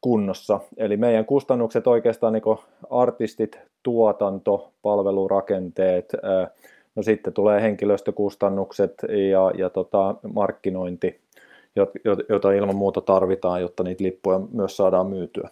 [0.00, 0.60] kunnossa.
[0.76, 2.42] Eli meidän kustannukset oikeastaan niin
[2.90, 6.12] artistit, tuotanto, palvelurakenteet,
[6.96, 8.94] No sitten tulee henkilöstökustannukset
[9.30, 11.20] ja, ja tota, markkinointi,
[12.28, 15.50] jota ilman muuta tarvitaan, jotta niitä lippuja myös saadaan myytyä.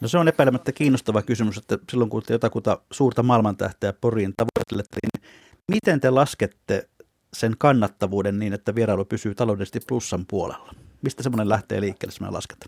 [0.00, 4.96] No se on epäilemättä kiinnostava kysymys, että silloin kun te jotakuta suurta maailmantähteä Poriin tavoittelette,
[5.02, 5.30] niin
[5.72, 6.88] miten te laskette
[7.32, 10.74] sen kannattavuuden niin, että vierailu pysyy taloudellisesti plussan puolella?
[11.02, 12.66] Mistä semmoinen lähtee liikkeelle, semmoinen laskenta?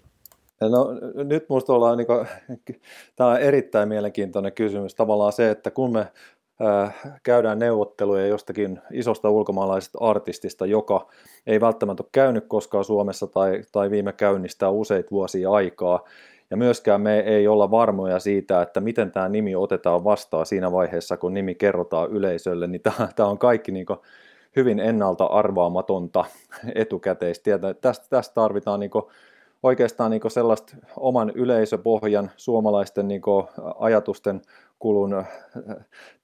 [0.61, 0.88] No
[1.24, 2.26] nyt minusta ollaan, niin kuin,
[3.16, 4.94] tämä on erittäin mielenkiintoinen kysymys.
[4.94, 6.07] Tavallaan se, että kun me
[7.22, 11.06] käydään neuvotteluja jostakin isosta ulkomaalaisesta artistista, joka
[11.46, 16.04] ei välttämättä ole käynyt koskaan Suomessa tai, tai viime käynnistää useita vuosia aikaa.
[16.50, 21.16] Ja myöskään me ei olla varmoja siitä, että miten tämä nimi otetaan vastaan siinä vaiheessa,
[21.16, 22.82] kun nimi kerrotaan yleisölle, niin
[23.16, 23.86] tämä on kaikki niin
[24.56, 26.24] hyvin ennalta arvaamatonta
[26.74, 27.50] etukäteistä.
[27.80, 28.90] Tästä, tästä tarvitaan niin
[29.62, 33.22] oikeastaan niin sellaista oman yleisöpohjan suomalaisten niin
[33.78, 34.42] ajatusten
[34.78, 35.28] kulun äh,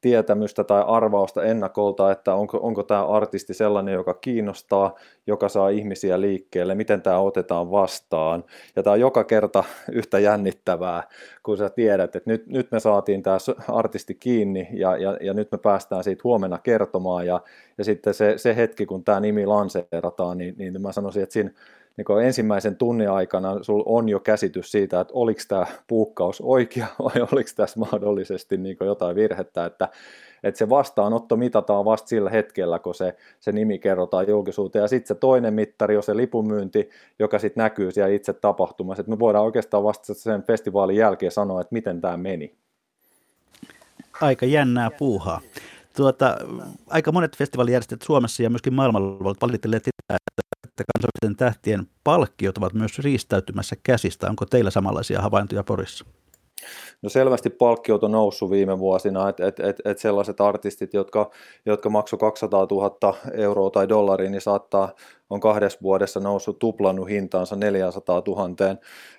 [0.00, 4.94] tietämystä tai arvausta ennakolta, että onko, onko tämä artisti sellainen, joka kiinnostaa,
[5.26, 8.44] joka saa ihmisiä liikkeelle, miten tämä otetaan vastaan.
[8.76, 11.02] Ja tämä on joka kerta yhtä jännittävää,
[11.42, 15.52] kun sä tiedät, että nyt, nyt me saatiin tämä artisti kiinni ja, ja, ja nyt
[15.52, 17.26] me päästään siitä huomenna kertomaan.
[17.26, 17.40] Ja,
[17.78, 21.50] ja sitten se, se hetki, kun tämä nimi lanseerataan, niin, niin mä sanoisin, että siinä
[21.96, 27.26] niin ensimmäisen tunnin aikana sul on jo käsitys siitä, että oliko tämä puukkaus oikea vai
[27.32, 29.88] oliko tässä mahdollisesti niin jotain virhettä, että,
[30.42, 34.82] että se vastaanotto mitataan vasta sillä hetkellä, kun se, se nimi kerrotaan julkisuuteen.
[34.82, 39.00] Ja sitten se toinen mittari on se lipunmyynti, joka sitten näkyy siellä itse tapahtumassa.
[39.00, 42.54] Et me voidaan oikeastaan vasta sen festivaalin jälkeen sanoa, että miten tämä meni.
[44.20, 45.40] Aika jännää puuhaa.
[45.96, 46.38] Tuota,
[46.90, 52.58] aika monet festivaalijärjestöt Suomessa ja myöskin maailmalla ovat valitelleet sitä, että että kansallisten tähtien palkkiot
[52.58, 54.30] ovat myös riistäytymässä käsistä.
[54.30, 56.04] Onko teillä samanlaisia havaintoja Porissa?
[57.02, 61.30] No selvästi palkkiot on noussut viime vuosina, että et, et, et sellaiset artistit, jotka,
[61.66, 64.92] jotka maksoi 200 000 euroa tai dollaria, niin saattaa
[65.30, 68.48] on kahdessa vuodessa noussut tuplannut hintaansa 400 000.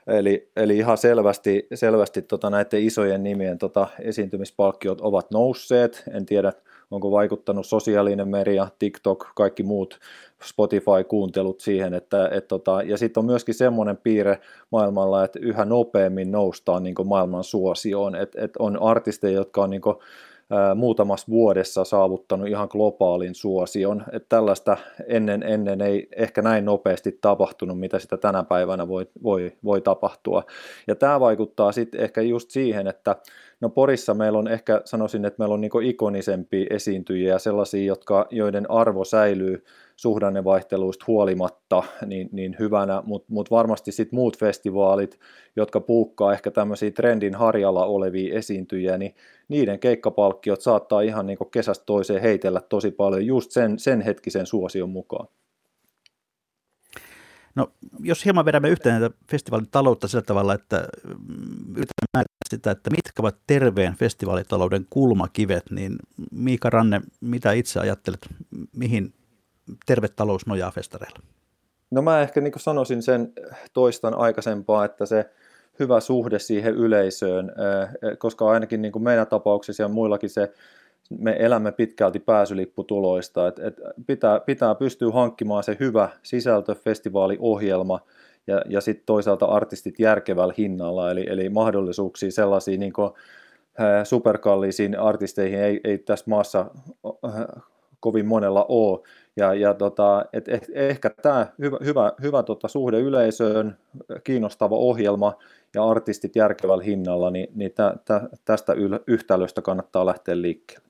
[0.08, 6.04] Eli, eli ihan selvästi, selvästi tota näiden isojen nimien tota esiintymispalkkiot ovat nousseet.
[6.12, 6.54] En tiedä,
[6.96, 10.00] onko vaikuttanut sosiaalinen media, TikTok, kaikki muut
[10.44, 14.40] Spotify-kuuntelut siihen, että, et tota, ja sitten on myöskin semmoinen piirre
[14.72, 19.82] maailmalla, että yhä nopeammin noustaan niin maailman suosioon, että et on artisteja, jotka on niin
[19.82, 19.96] kuin,
[20.76, 24.04] muutamassa vuodessa saavuttanut ihan globaalin suosion.
[24.14, 24.78] Että tällaista
[25.08, 30.44] ennen, ennen ei ehkä näin nopeasti tapahtunut, mitä sitä tänä päivänä voi, voi, voi tapahtua.
[30.88, 33.16] Ja tämä vaikuttaa sitten ehkä just siihen, että
[33.62, 38.72] no Porissa meillä on ehkä, sanoisin, että meillä on niinku ikonisempia esiintyjiä, sellaisia, jotka, joiden
[38.72, 39.64] arvo säilyy
[39.96, 45.20] suhdannevaihteluista huolimatta niin, niin hyvänä, mutta mut varmasti sitten muut festivaalit,
[45.56, 49.16] jotka puukkaa ehkä tämmöisiä trendin harjalla olevia esiintyjiä, niin
[49.48, 54.90] niiden keikkapalkkiot saattaa ihan niin kesästä toiseen heitellä tosi paljon just sen, sen hetkisen suosion
[54.90, 55.28] mukaan.
[57.56, 62.72] No, jos hieman vedämme yhteen näitä festivaalin taloutta sillä tavalla, että mm, yritämme määrittää sitä,
[62.72, 65.96] että mitkä ovat terveen festivaalitalouden kulmakivet, niin
[66.32, 68.28] Miika Ranne, mitä itse ajattelet,
[68.74, 69.14] mihin
[69.86, 71.20] terve talous nojaa festareilla?
[71.92, 73.34] No mä ehkä niin sanoisin sen
[73.74, 75.30] toistan aikaisempaa, että se
[75.80, 77.52] hyvä suhde siihen yleisöön,
[78.18, 80.54] koska ainakin niin kuin meidän tapauksessa ja muillakin se,
[81.20, 88.00] me elämme pitkälti pääsylipputuloista, että et pitää, pitää pystyä hankkimaan se hyvä sisältö, festivaaliohjelma
[88.48, 92.94] ja, ja sitten toisaalta artistit järkevällä hinnalla, eli, eli mahdollisuuksia sellaisiin niin
[94.04, 96.66] superkalliisiin artisteihin ei, ei tässä maassa
[98.00, 99.00] kovin monella ole,
[99.36, 103.78] ja, ja tota, et, et, ehkä tämä hyvä, hyvä, hyvä tota, suhde yleisöön,
[104.24, 105.34] kiinnostava ohjelma
[105.74, 110.86] ja artistit järkevällä hinnalla, niin, niin tä, tä, tästä yl, yhtälöstä kannattaa lähteä liikkeelle.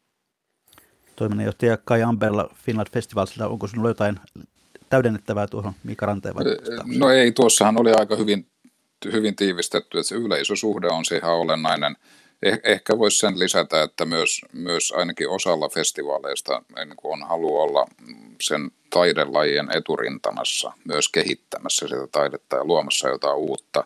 [1.16, 4.20] Toiminnanjohtaja Kai Amberla Finland Festivalsilta, onko sinulla jotain
[4.90, 6.36] täydennettävää tuohon Mika Ranteen
[6.98, 8.48] No ei, tuossahan oli aika hyvin,
[9.12, 11.96] hyvin tiivistetty, että se yleisösuhde on se ihan olennainen–
[12.44, 17.88] Eh, ehkä voisi sen lisätä, että myös, myös ainakin osalla festivaaleista niin on halu olla
[18.42, 23.84] sen taidelajien eturintamassa, myös kehittämässä sitä taidetta ja luomassa jotain uutta.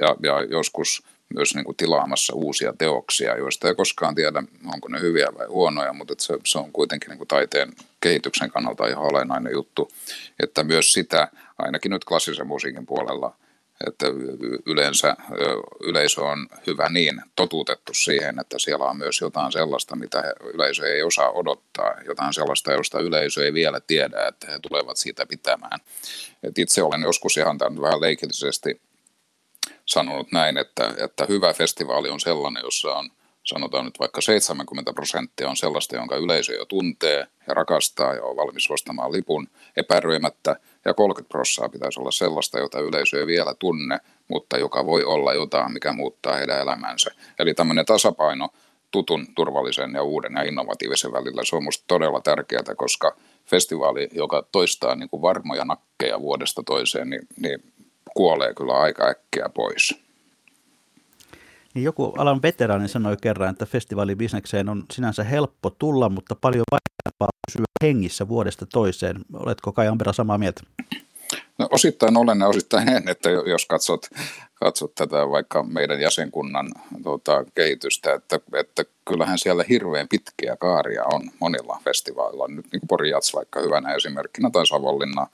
[0.00, 1.02] Ja, ja joskus
[1.34, 4.42] myös niin kuin tilaamassa uusia teoksia, joista ei koskaan tiedä,
[4.74, 8.86] onko ne hyviä vai huonoja, mutta se, se on kuitenkin niin kuin taiteen kehityksen kannalta
[8.86, 9.90] ihan olennainen juttu,
[10.42, 11.28] että myös sitä
[11.58, 13.34] ainakin nyt klassisen musiikin puolella–
[13.86, 14.06] että
[14.66, 15.16] yleensä
[15.80, 21.02] yleisö on hyvä niin totuutettu siihen, että siellä on myös jotain sellaista, mitä yleisö ei
[21.02, 25.80] osaa odottaa, jotain sellaista, josta yleisö ei vielä tiedä, että he tulevat siitä pitämään.
[26.42, 28.80] Et itse olen joskus ihan tämän vähän leikillisesti
[29.86, 33.10] sanonut näin, että, että hyvä festivaali on sellainen, jossa on
[33.48, 38.36] sanotaan nyt vaikka 70 prosenttia on sellaista, jonka yleisö jo tuntee ja rakastaa ja on
[38.36, 43.98] valmis ostamaan lipun epäröimättä, ja 30 prosenttia pitäisi olla sellaista, jota yleisö ei vielä tunne,
[44.28, 47.10] mutta joka voi olla jotain, mikä muuttaa heidän elämänsä.
[47.38, 48.48] Eli tämmöinen tasapaino
[48.90, 54.46] tutun, turvallisen ja uuden ja innovatiivisen välillä, se on minusta todella tärkeää, koska festivaali, joka
[54.52, 57.72] toistaa niin kuin varmoja nakkeja vuodesta toiseen, niin, niin
[58.14, 60.07] kuolee kyllä aika äkkiä pois.
[61.78, 67.28] Niin joku alan veteraani sanoi kerran, että festivaalibisnekseen on sinänsä helppo tulla, mutta paljon vaikeampaa
[67.46, 69.16] pysyä hengissä vuodesta toiseen.
[69.32, 70.60] Oletko Kai Ambera samaa mieltä?
[71.58, 74.06] No, osittain olen ja osittain en, että jos katsot,
[74.54, 76.72] katsot tätä vaikka meidän jäsenkunnan
[77.02, 82.48] tuota, kehitystä, että, että kyllähän siellä hirveän pitkiä kaaria on monilla festivaaleilla.
[82.48, 85.26] Nyt niin kuin Pori Jats vaikka hyvänä esimerkkinä tai Savonlinna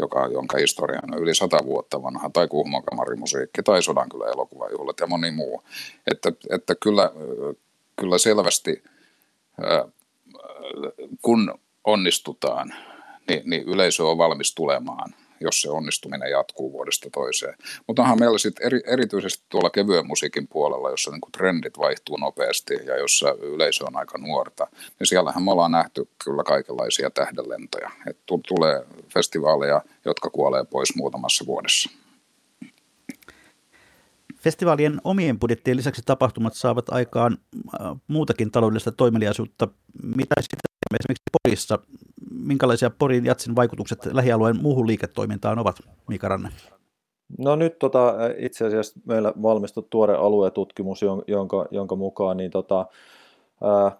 [0.00, 5.06] joka, jonka historia on yli sata vuotta vanha, tai Kuhmon kamarimusiikki, tai Sodankylän elokuvajuhlat ja
[5.06, 5.62] moni muu.
[6.10, 7.10] Että, että kyllä,
[7.96, 8.82] kyllä selvästi,
[11.22, 12.74] kun onnistutaan,
[13.28, 17.54] niin, niin yleisö on valmis tulemaan jos se onnistuminen jatkuu vuodesta toiseen.
[17.86, 22.74] Mutta onhan meillä sitten eri, erityisesti tuolla kevyen musiikin puolella, jossa niin trendit vaihtuu nopeasti
[22.86, 24.66] ja jossa yleisö on aika nuorta,
[24.98, 27.90] niin siellähän me ollaan nähty kyllä kaikenlaisia tähdenlentoja.
[28.06, 28.18] Et
[28.48, 28.84] tulee
[29.14, 31.90] festivaaleja, jotka kuolee pois muutamassa vuodessa.
[34.36, 37.38] Festivaalien omien budjettien lisäksi tapahtumat saavat aikaan
[38.08, 39.68] muutakin taloudellista toimeliaisuutta.
[40.16, 40.34] Mitä
[40.90, 41.78] sitten esimerkiksi Porissa,
[42.30, 45.76] minkälaisia Porin jatsin vaikutukset lähialueen muuhun liiketoimintaan ovat,
[46.08, 46.48] Mika Ranne?
[47.38, 52.86] No nyt tota, itse asiassa meillä valmistui tuore aluetutkimus, jonka, jonka mukaan niin tota,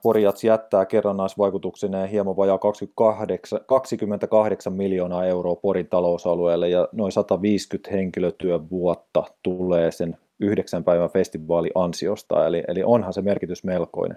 [0.02, 9.24] Porijats jättää kerrannaisvaikutuksineen hieman vajaa 28, 28 miljoonaa euroa Porin talousalueelle ja noin 150 henkilötyövuotta
[9.42, 14.16] tulee sen yhdeksän päivän festivaali ansiosta, eli, eli onhan se merkitys melkoinen.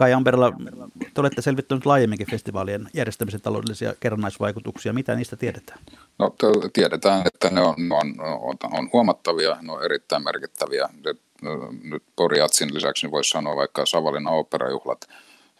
[0.00, 0.52] Kai Amberla,
[1.14, 4.92] te olette selvittäneet laajemminkin festivaalien järjestämisen taloudellisia kerrannaisvaikutuksia.
[4.92, 5.78] Mitä niistä tiedetään?
[6.18, 6.34] No,
[6.72, 8.14] tiedetään, että ne on, on,
[8.72, 10.88] on, huomattavia, ne on erittäin merkittäviä.
[11.82, 15.00] Nyt Poriatsin lisäksi niin voisi sanoa vaikka Savonlinnan operajuhlat,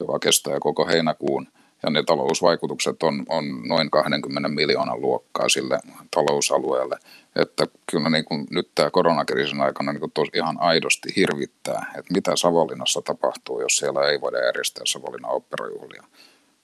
[0.01, 1.47] joka kestää koko heinäkuun–
[1.83, 5.79] ja ne talousvaikutukset on, on noin 20 miljoonan luokkaa sille
[6.11, 6.97] talousalueelle.
[7.37, 12.15] Että kyllä niin kuin nyt tämä koronakriisin aikana niin kuin tos, ihan aidosti hirvittää, että
[12.15, 16.03] mitä Savonlinnassa tapahtuu, jos siellä ei voida järjestää Savonlinnan operajuhlia.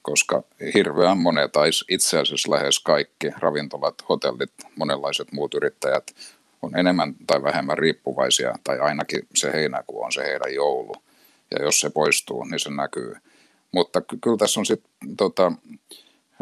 [0.03, 0.43] Koska
[0.75, 6.05] hirveän monet, tai itse asiassa lähes kaikki ravintolat, hotellit, monenlaiset muut yrittäjät
[6.63, 10.93] on enemmän tai vähemmän riippuvaisia, tai ainakin se heinäkuu on se heidän joulu.
[11.51, 13.17] Ja jos se poistuu, niin se näkyy
[13.73, 15.53] mutta kyllä tässä on sitten tota,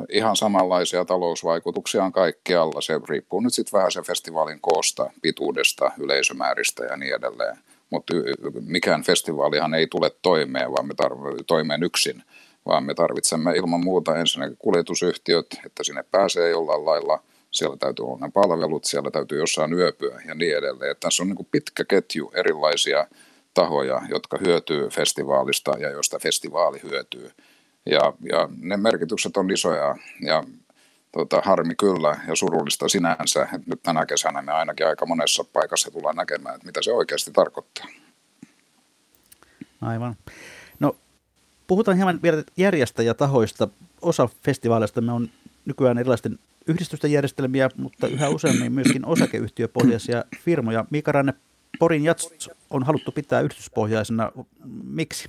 [0.09, 2.81] ihan samanlaisia talousvaikutuksia on kaikkialla.
[2.81, 7.57] Se riippuu nyt sitten vähän sen festivaalin koosta, pituudesta, yleisömääristä ja niin edelleen.
[7.91, 8.15] Mutta
[8.61, 12.23] mikään festivaalihan ei tule toimeen, vaan me tarvitsemme toimeen yksin,
[12.67, 17.23] vaan me tarvitsemme ilman muuta ensinnäkin kuljetusyhtiöt, että sinne pääsee jollain lailla.
[17.51, 20.97] Siellä täytyy olla ne palvelut, siellä täytyy jossain yöpyä ja niin edelleen.
[21.01, 23.07] Tässä on niin pitkä ketju erilaisia
[23.55, 27.31] tahoja, jotka hyötyy festivaalista ja joista festivaali hyötyy.
[27.87, 30.45] Ja, ja ne merkitykset on isoja ja
[31.13, 35.91] tota, harmi kyllä ja surullista sinänsä, että nyt tänä kesänä me ainakin aika monessa paikassa
[35.91, 37.87] tullaan näkemään, että mitä se oikeasti tarkoittaa.
[39.81, 40.17] Aivan.
[40.81, 40.97] No,
[41.67, 43.69] puhutaan hieman vielä järjestäjätahoista.
[44.03, 45.29] Osa festivaaleista me on
[45.65, 50.85] nykyään erilaisten yhdistysten järjestelmiä, mutta yhä useammin myöskin osakeyhtiöpohjaisia firmoja.
[50.91, 51.35] Mika Ranne,
[51.79, 54.33] Porin Jats on haluttu pitää yhdistyspohjaisena.
[54.85, 55.29] Miksi?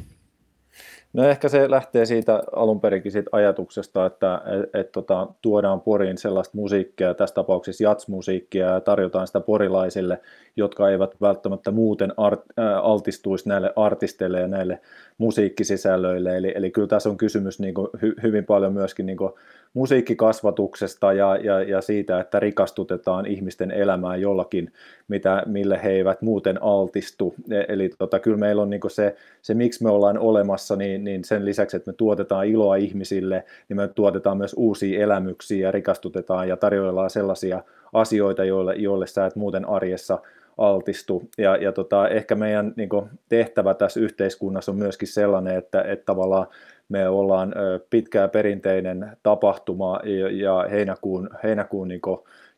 [1.15, 6.17] No ehkä se lähtee siitä alun perinkin siitä ajatuksesta, että et, et, tota, tuodaan Poriin
[6.17, 10.21] sellaista musiikkia, tässä tapauksessa jatsmusiikkia, ja tarjotaan sitä porilaisille,
[10.55, 14.81] jotka eivät välttämättä muuten art, äh, altistuisi näille artisteille ja näille
[15.17, 16.37] musiikkisisällöille.
[16.37, 19.33] Eli, eli kyllä tässä on kysymys niin kuin, hy, hyvin paljon myöskin niin kuin,
[19.75, 24.71] musiikkikasvatuksesta ja, ja, ja siitä, että rikastutetaan ihmisten elämää jollakin,
[25.07, 27.35] mitä, mille he eivät muuten altistu.
[27.51, 31.23] E, eli tota, kyllä meillä on niin se, se, miksi me ollaan olemassa, niin, niin
[31.23, 36.49] sen lisäksi, että me tuotetaan iloa ihmisille, niin me tuotetaan myös uusia elämyksiä ja rikastutetaan
[36.49, 37.63] ja tarjoillaan sellaisia
[37.93, 40.19] asioita, joille, joille sä et muuten arjessa
[40.57, 41.29] altistu.
[41.37, 42.89] Ja, ja tota, ehkä meidän niin
[43.29, 46.47] tehtävä tässä yhteiskunnassa on myöskin sellainen, että, että tavallaan
[46.89, 47.53] me ollaan
[47.89, 49.99] pitkää perinteinen tapahtuma
[50.31, 52.01] ja heinäkuun, heinäkuun niin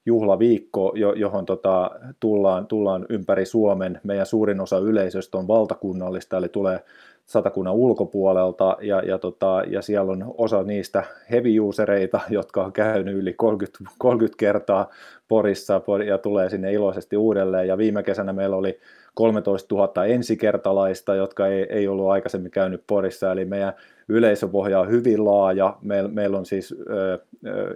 [0.07, 3.99] juhlaviikko, johon tota, tullaan, tullaan ympäri Suomen.
[4.03, 6.79] Meidän suurin osa yleisöstä on valtakunnallista, eli tulee
[7.25, 13.15] satakunnan ulkopuolelta, ja, ja, tota, ja siellä on osa niistä heavy usereita, jotka on käynyt
[13.15, 14.89] yli 30, 30 kertaa
[15.27, 17.67] Porissa ja tulee sinne iloisesti uudelleen.
[17.67, 18.79] Ja viime kesänä meillä oli
[19.13, 23.73] 13 000 ensikertalaista, jotka ei, ei ollut aikaisemmin käynyt Porissa, eli meidän
[24.09, 25.77] yleisöpohja on hyvin laaja.
[25.81, 27.19] Meillä, meillä on siis ö,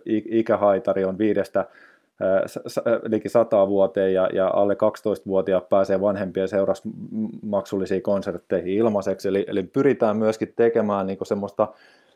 [0.06, 1.66] ikähaitari on viidestä
[3.08, 6.90] liki 100 vuoteen ja, ja alle 12-vuotiaat pääsee vanhempien seurassa
[7.42, 9.28] maksullisiin konsertteihin ilmaiseksi.
[9.28, 11.68] Eli, eli pyritään myöskin tekemään niin semmoista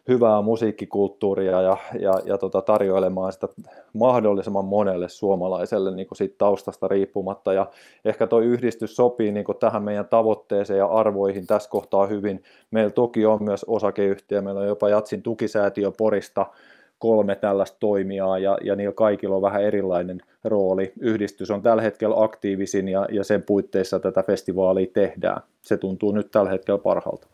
[0.07, 3.47] hyvää musiikkikulttuuria ja, ja, ja tota, tarjoilemaan sitä
[3.93, 7.53] mahdollisimman monelle suomalaiselle niin kuin siitä taustasta riippumatta.
[7.53, 7.67] Ja
[8.05, 12.43] ehkä tuo yhdistys sopii niin kuin tähän meidän tavoitteeseen ja arvoihin tässä kohtaa hyvin.
[12.71, 16.45] Meillä toki on myös osakeyhtiö, meillä on jopa Jatsin tukisäätiö Porista,
[16.99, 20.93] kolme tällaista toimijaa ja, ja niillä kaikilla on vähän erilainen rooli.
[20.99, 25.41] Yhdistys on tällä hetkellä aktiivisin ja, ja sen puitteissa tätä festivaalia tehdään.
[25.61, 27.27] Se tuntuu nyt tällä hetkellä parhaalta.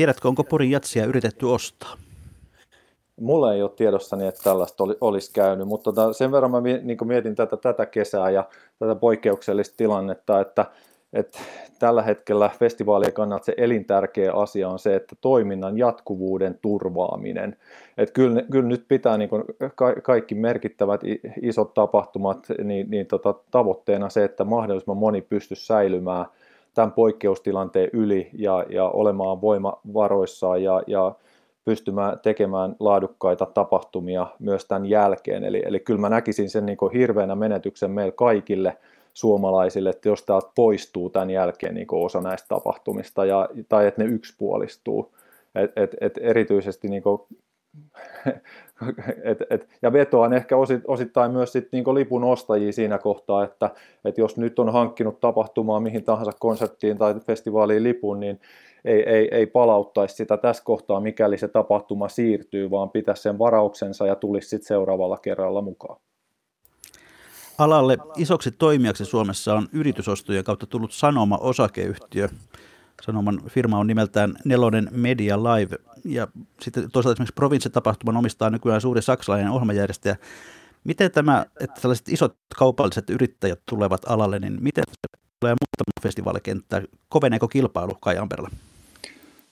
[0.00, 1.96] Tiedätkö, onko Porin jatsia yritetty ostaa?
[3.20, 6.98] mulla ei ole tiedossani, että tällaista oli, olisi käynyt, mutta tota, sen verran mä niin
[7.04, 8.48] mietin tätä, tätä kesää ja
[8.78, 10.66] tätä poikkeuksellista tilannetta, että,
[11.12, 11.38] että
[11.78, 17.56] tällä hetkellä festivaalien kannalta se elintärkeä asia on se, että toiminnan jatkuvuuden turvaaminen.
[17.98, 19.44] Että kyllä, kyllä nyt pitää niin kuin
[20.02, 21.00] kaikki merkittävät
[21.42, 26.26] isot tapahtumat, niin, niin tota, tavoitteena se, että mahdollisimman moni pystyisi säilymään
[26.74, 31.14] tämän poikkeustilanteen yli ja, ja olemaan voimavaroissaan ja, ja
[31.64, 35.44] pystymään tekemään laadukkaita tapahtumia myös tämän jälkeen.
[35.44, 38.76] Eli, eli kyllä mä näkisin sen niin kuin hirveänä menetyksen meille kaikille
[39.14, 44.02] suomalaisille, että jos täältä poistuu tämän jälkeen niin kuin osa näistä tapahtumista ja, tai että
[44.02, 45.14] ne yksipuolistuu.
[45.54, 47.20] Et, et, et erityisesti niin kuin,
[49.30, 50.56] et, et, ja vetoan ehkä
[50.86, 53.70] osittain myös sit niin lipun ostajia siinä kohtaa, että
[54.04, 58.40] et jos nyt on hankkinut tapahtumaa mihin tahansa konserttiin tai festivaaliin lipun, niin
[58.84, 64.06] ei, ei, ei palauttaisi sitä tässä kohtaa, mikäli se tapahtuma siirtyy, vaan pitäisi sen varauksensa
[64.06, 66.00] ja tulisi sitten seuraavalla kerralla mukaan.
[67.58, 72.28] Alalle isoksi toimijaksi Suomessa on yritysostojen kautta tullut Sanoma osakeyhtiö.
[73.00, 76.28] Sanoman firma on nimeltään Nelonen Media Live ja
[76.60, 80.16] sitten toisaalta esimerkiksi provinssitapahtuman omistaa nykyään suuri saksalainen ohjelmajärjestäjä.
[80.84, 86.82] Miten tämä, että tällaiset isot kaupalliset yrittäjät tulevat alalle, niin miten se tulee muuttamaan festivaalikenttää?
[87.08, 88.50] Koveneeko kilpailu Kai Amperilla?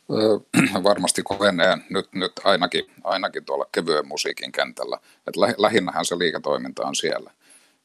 [0.82, 4.98] varmasti kovenee nyt, nyt ainakin, ainakin tuolla kevyen musiikin kentällä.
[5.26, 7.30] Et lähinnähän se liiketoiminta on siellä.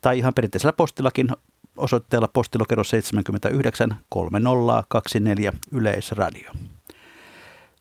[0.00, 1.28] tai ihan perinteisellä postillakin
[1.76, 6.52] osoitteella postilokero 79 3024 Yleisradio.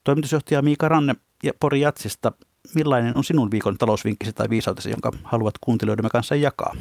[0.04, 2.32] Toimitusjohtaja Miika Ranne ja Pori Jatsista,
[2.76, 6.76] millainen on sinun viikon talousvinkkisi tai viisautesi, jonka haluat kuuntelijoidemme kanssa jakaa?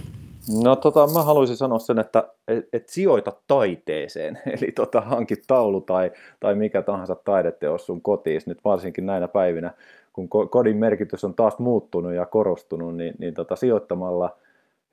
[0.49, 5.81] No tota, mä haluaisin sanoa sen, että et, et sijoita taiteeseen, eli tota, hankit taulu
[5.81, 9.75] tai, tai mikä tahansa taideteos sun kotiin, nyt varsinkin näinä päivinä,
[10.13, 14.37] kun kodin merkitys on taas muuttunut ja korostunut, niin, niin tota, sijoittamalla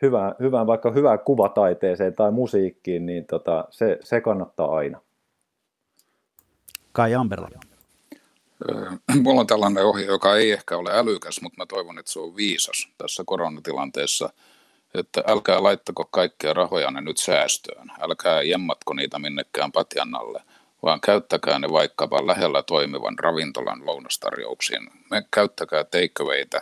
[0.01, 5.01] hyvään, hyvään, vaikka hyvään kuvataiteeseen tai musiikkiin, niin tota, se, se kannattaa aina.
[6.91, 7.49] Kai Amberla.
[9.23, 12.35] Mulla on tällainen ohje, joka ei ehkä ole älykäs, mutta mä toivon, että se on
[12.35, 14.29] viisas tässä koronatilanteessa–
[14.93, 20.41] että älkää laittako kaikkea rahojanne nyt säästöön, älkää jemmatko niitä minnekään patjan alle,
[20.83, 24.91] vaan käyttäkää ne vaikkapa lähellä toimivan ravintolan lounastarjouksiin.
[25.11, 26.61] Me käyttäkää takeawayta.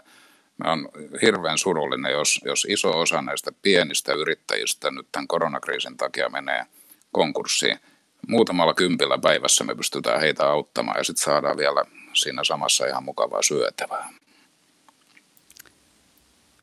[0.65, 0.89] Mä on
[1.21, 6.65] hirveän surullinen, jos, jos iso osa näistä pienistä yrittäjistä nyt tämän koronakriisin takia menee
[7.11, 7.79] konkurssiin.
[8.27, 13.41] Muutamalla kympillä päivässä me pystytään heitä auttamaan ja sitten saadaan vielä siinä samassa ihan mukavaa
[13.41, 14.09] syötävää.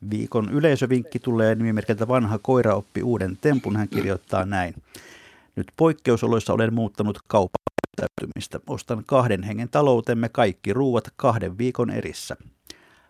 [0.09, 3.75] Viikon yleisövinkki tulee nimimerkiltä vanha koira oppi uuden tempun.
[3.75, 4.75] Hän kirjoittaa näin.
[5.55, 8.59] Nyt poikkeusoloissa olen muuttanut kauppakäyttäytymistä.
[8.67, 12.37] Ostan kahden hengen taloutemme kaikki ruuat kahden viikon erissä.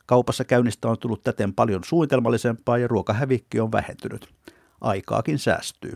[0.05, 4.29] Kaupassa käynnistä on tullut täten paljon suunnitelmallisempaa ja ruokahävikki on vähentynyt.
[4.81, 5.93] Aikaakin säästyy.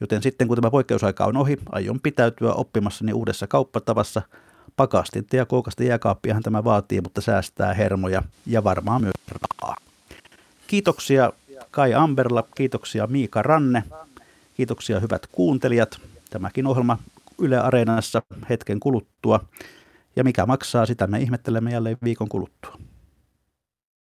[0.00, 4.22] Joten sitten kun tämä poikkeusaika on ohi, aion pitäytyä oppimassani uudessa kauppatavassa.
[4.76, 9.87] Pakastinta ja kookasta jääkaappiahan tämä vaatii, mutta säästää hermoja ja varmaan myös rahaa.
[10.68, 11.32] Kiitoksia
[11.70, 13.84] Kai Amberla, kiitoksia Miika Ranne,
[14.54, 16.00] kiitoksia hyvät kuuntelijat.
[16.30, 16.98] Tämäkin ohjelma
[17.38, 19.44] Yle Areenassa hetken kuluttua.
[20.16, 22.78] Ja mikä maksaa, sitä me ihmettelemme jälleen viikon kuluttua.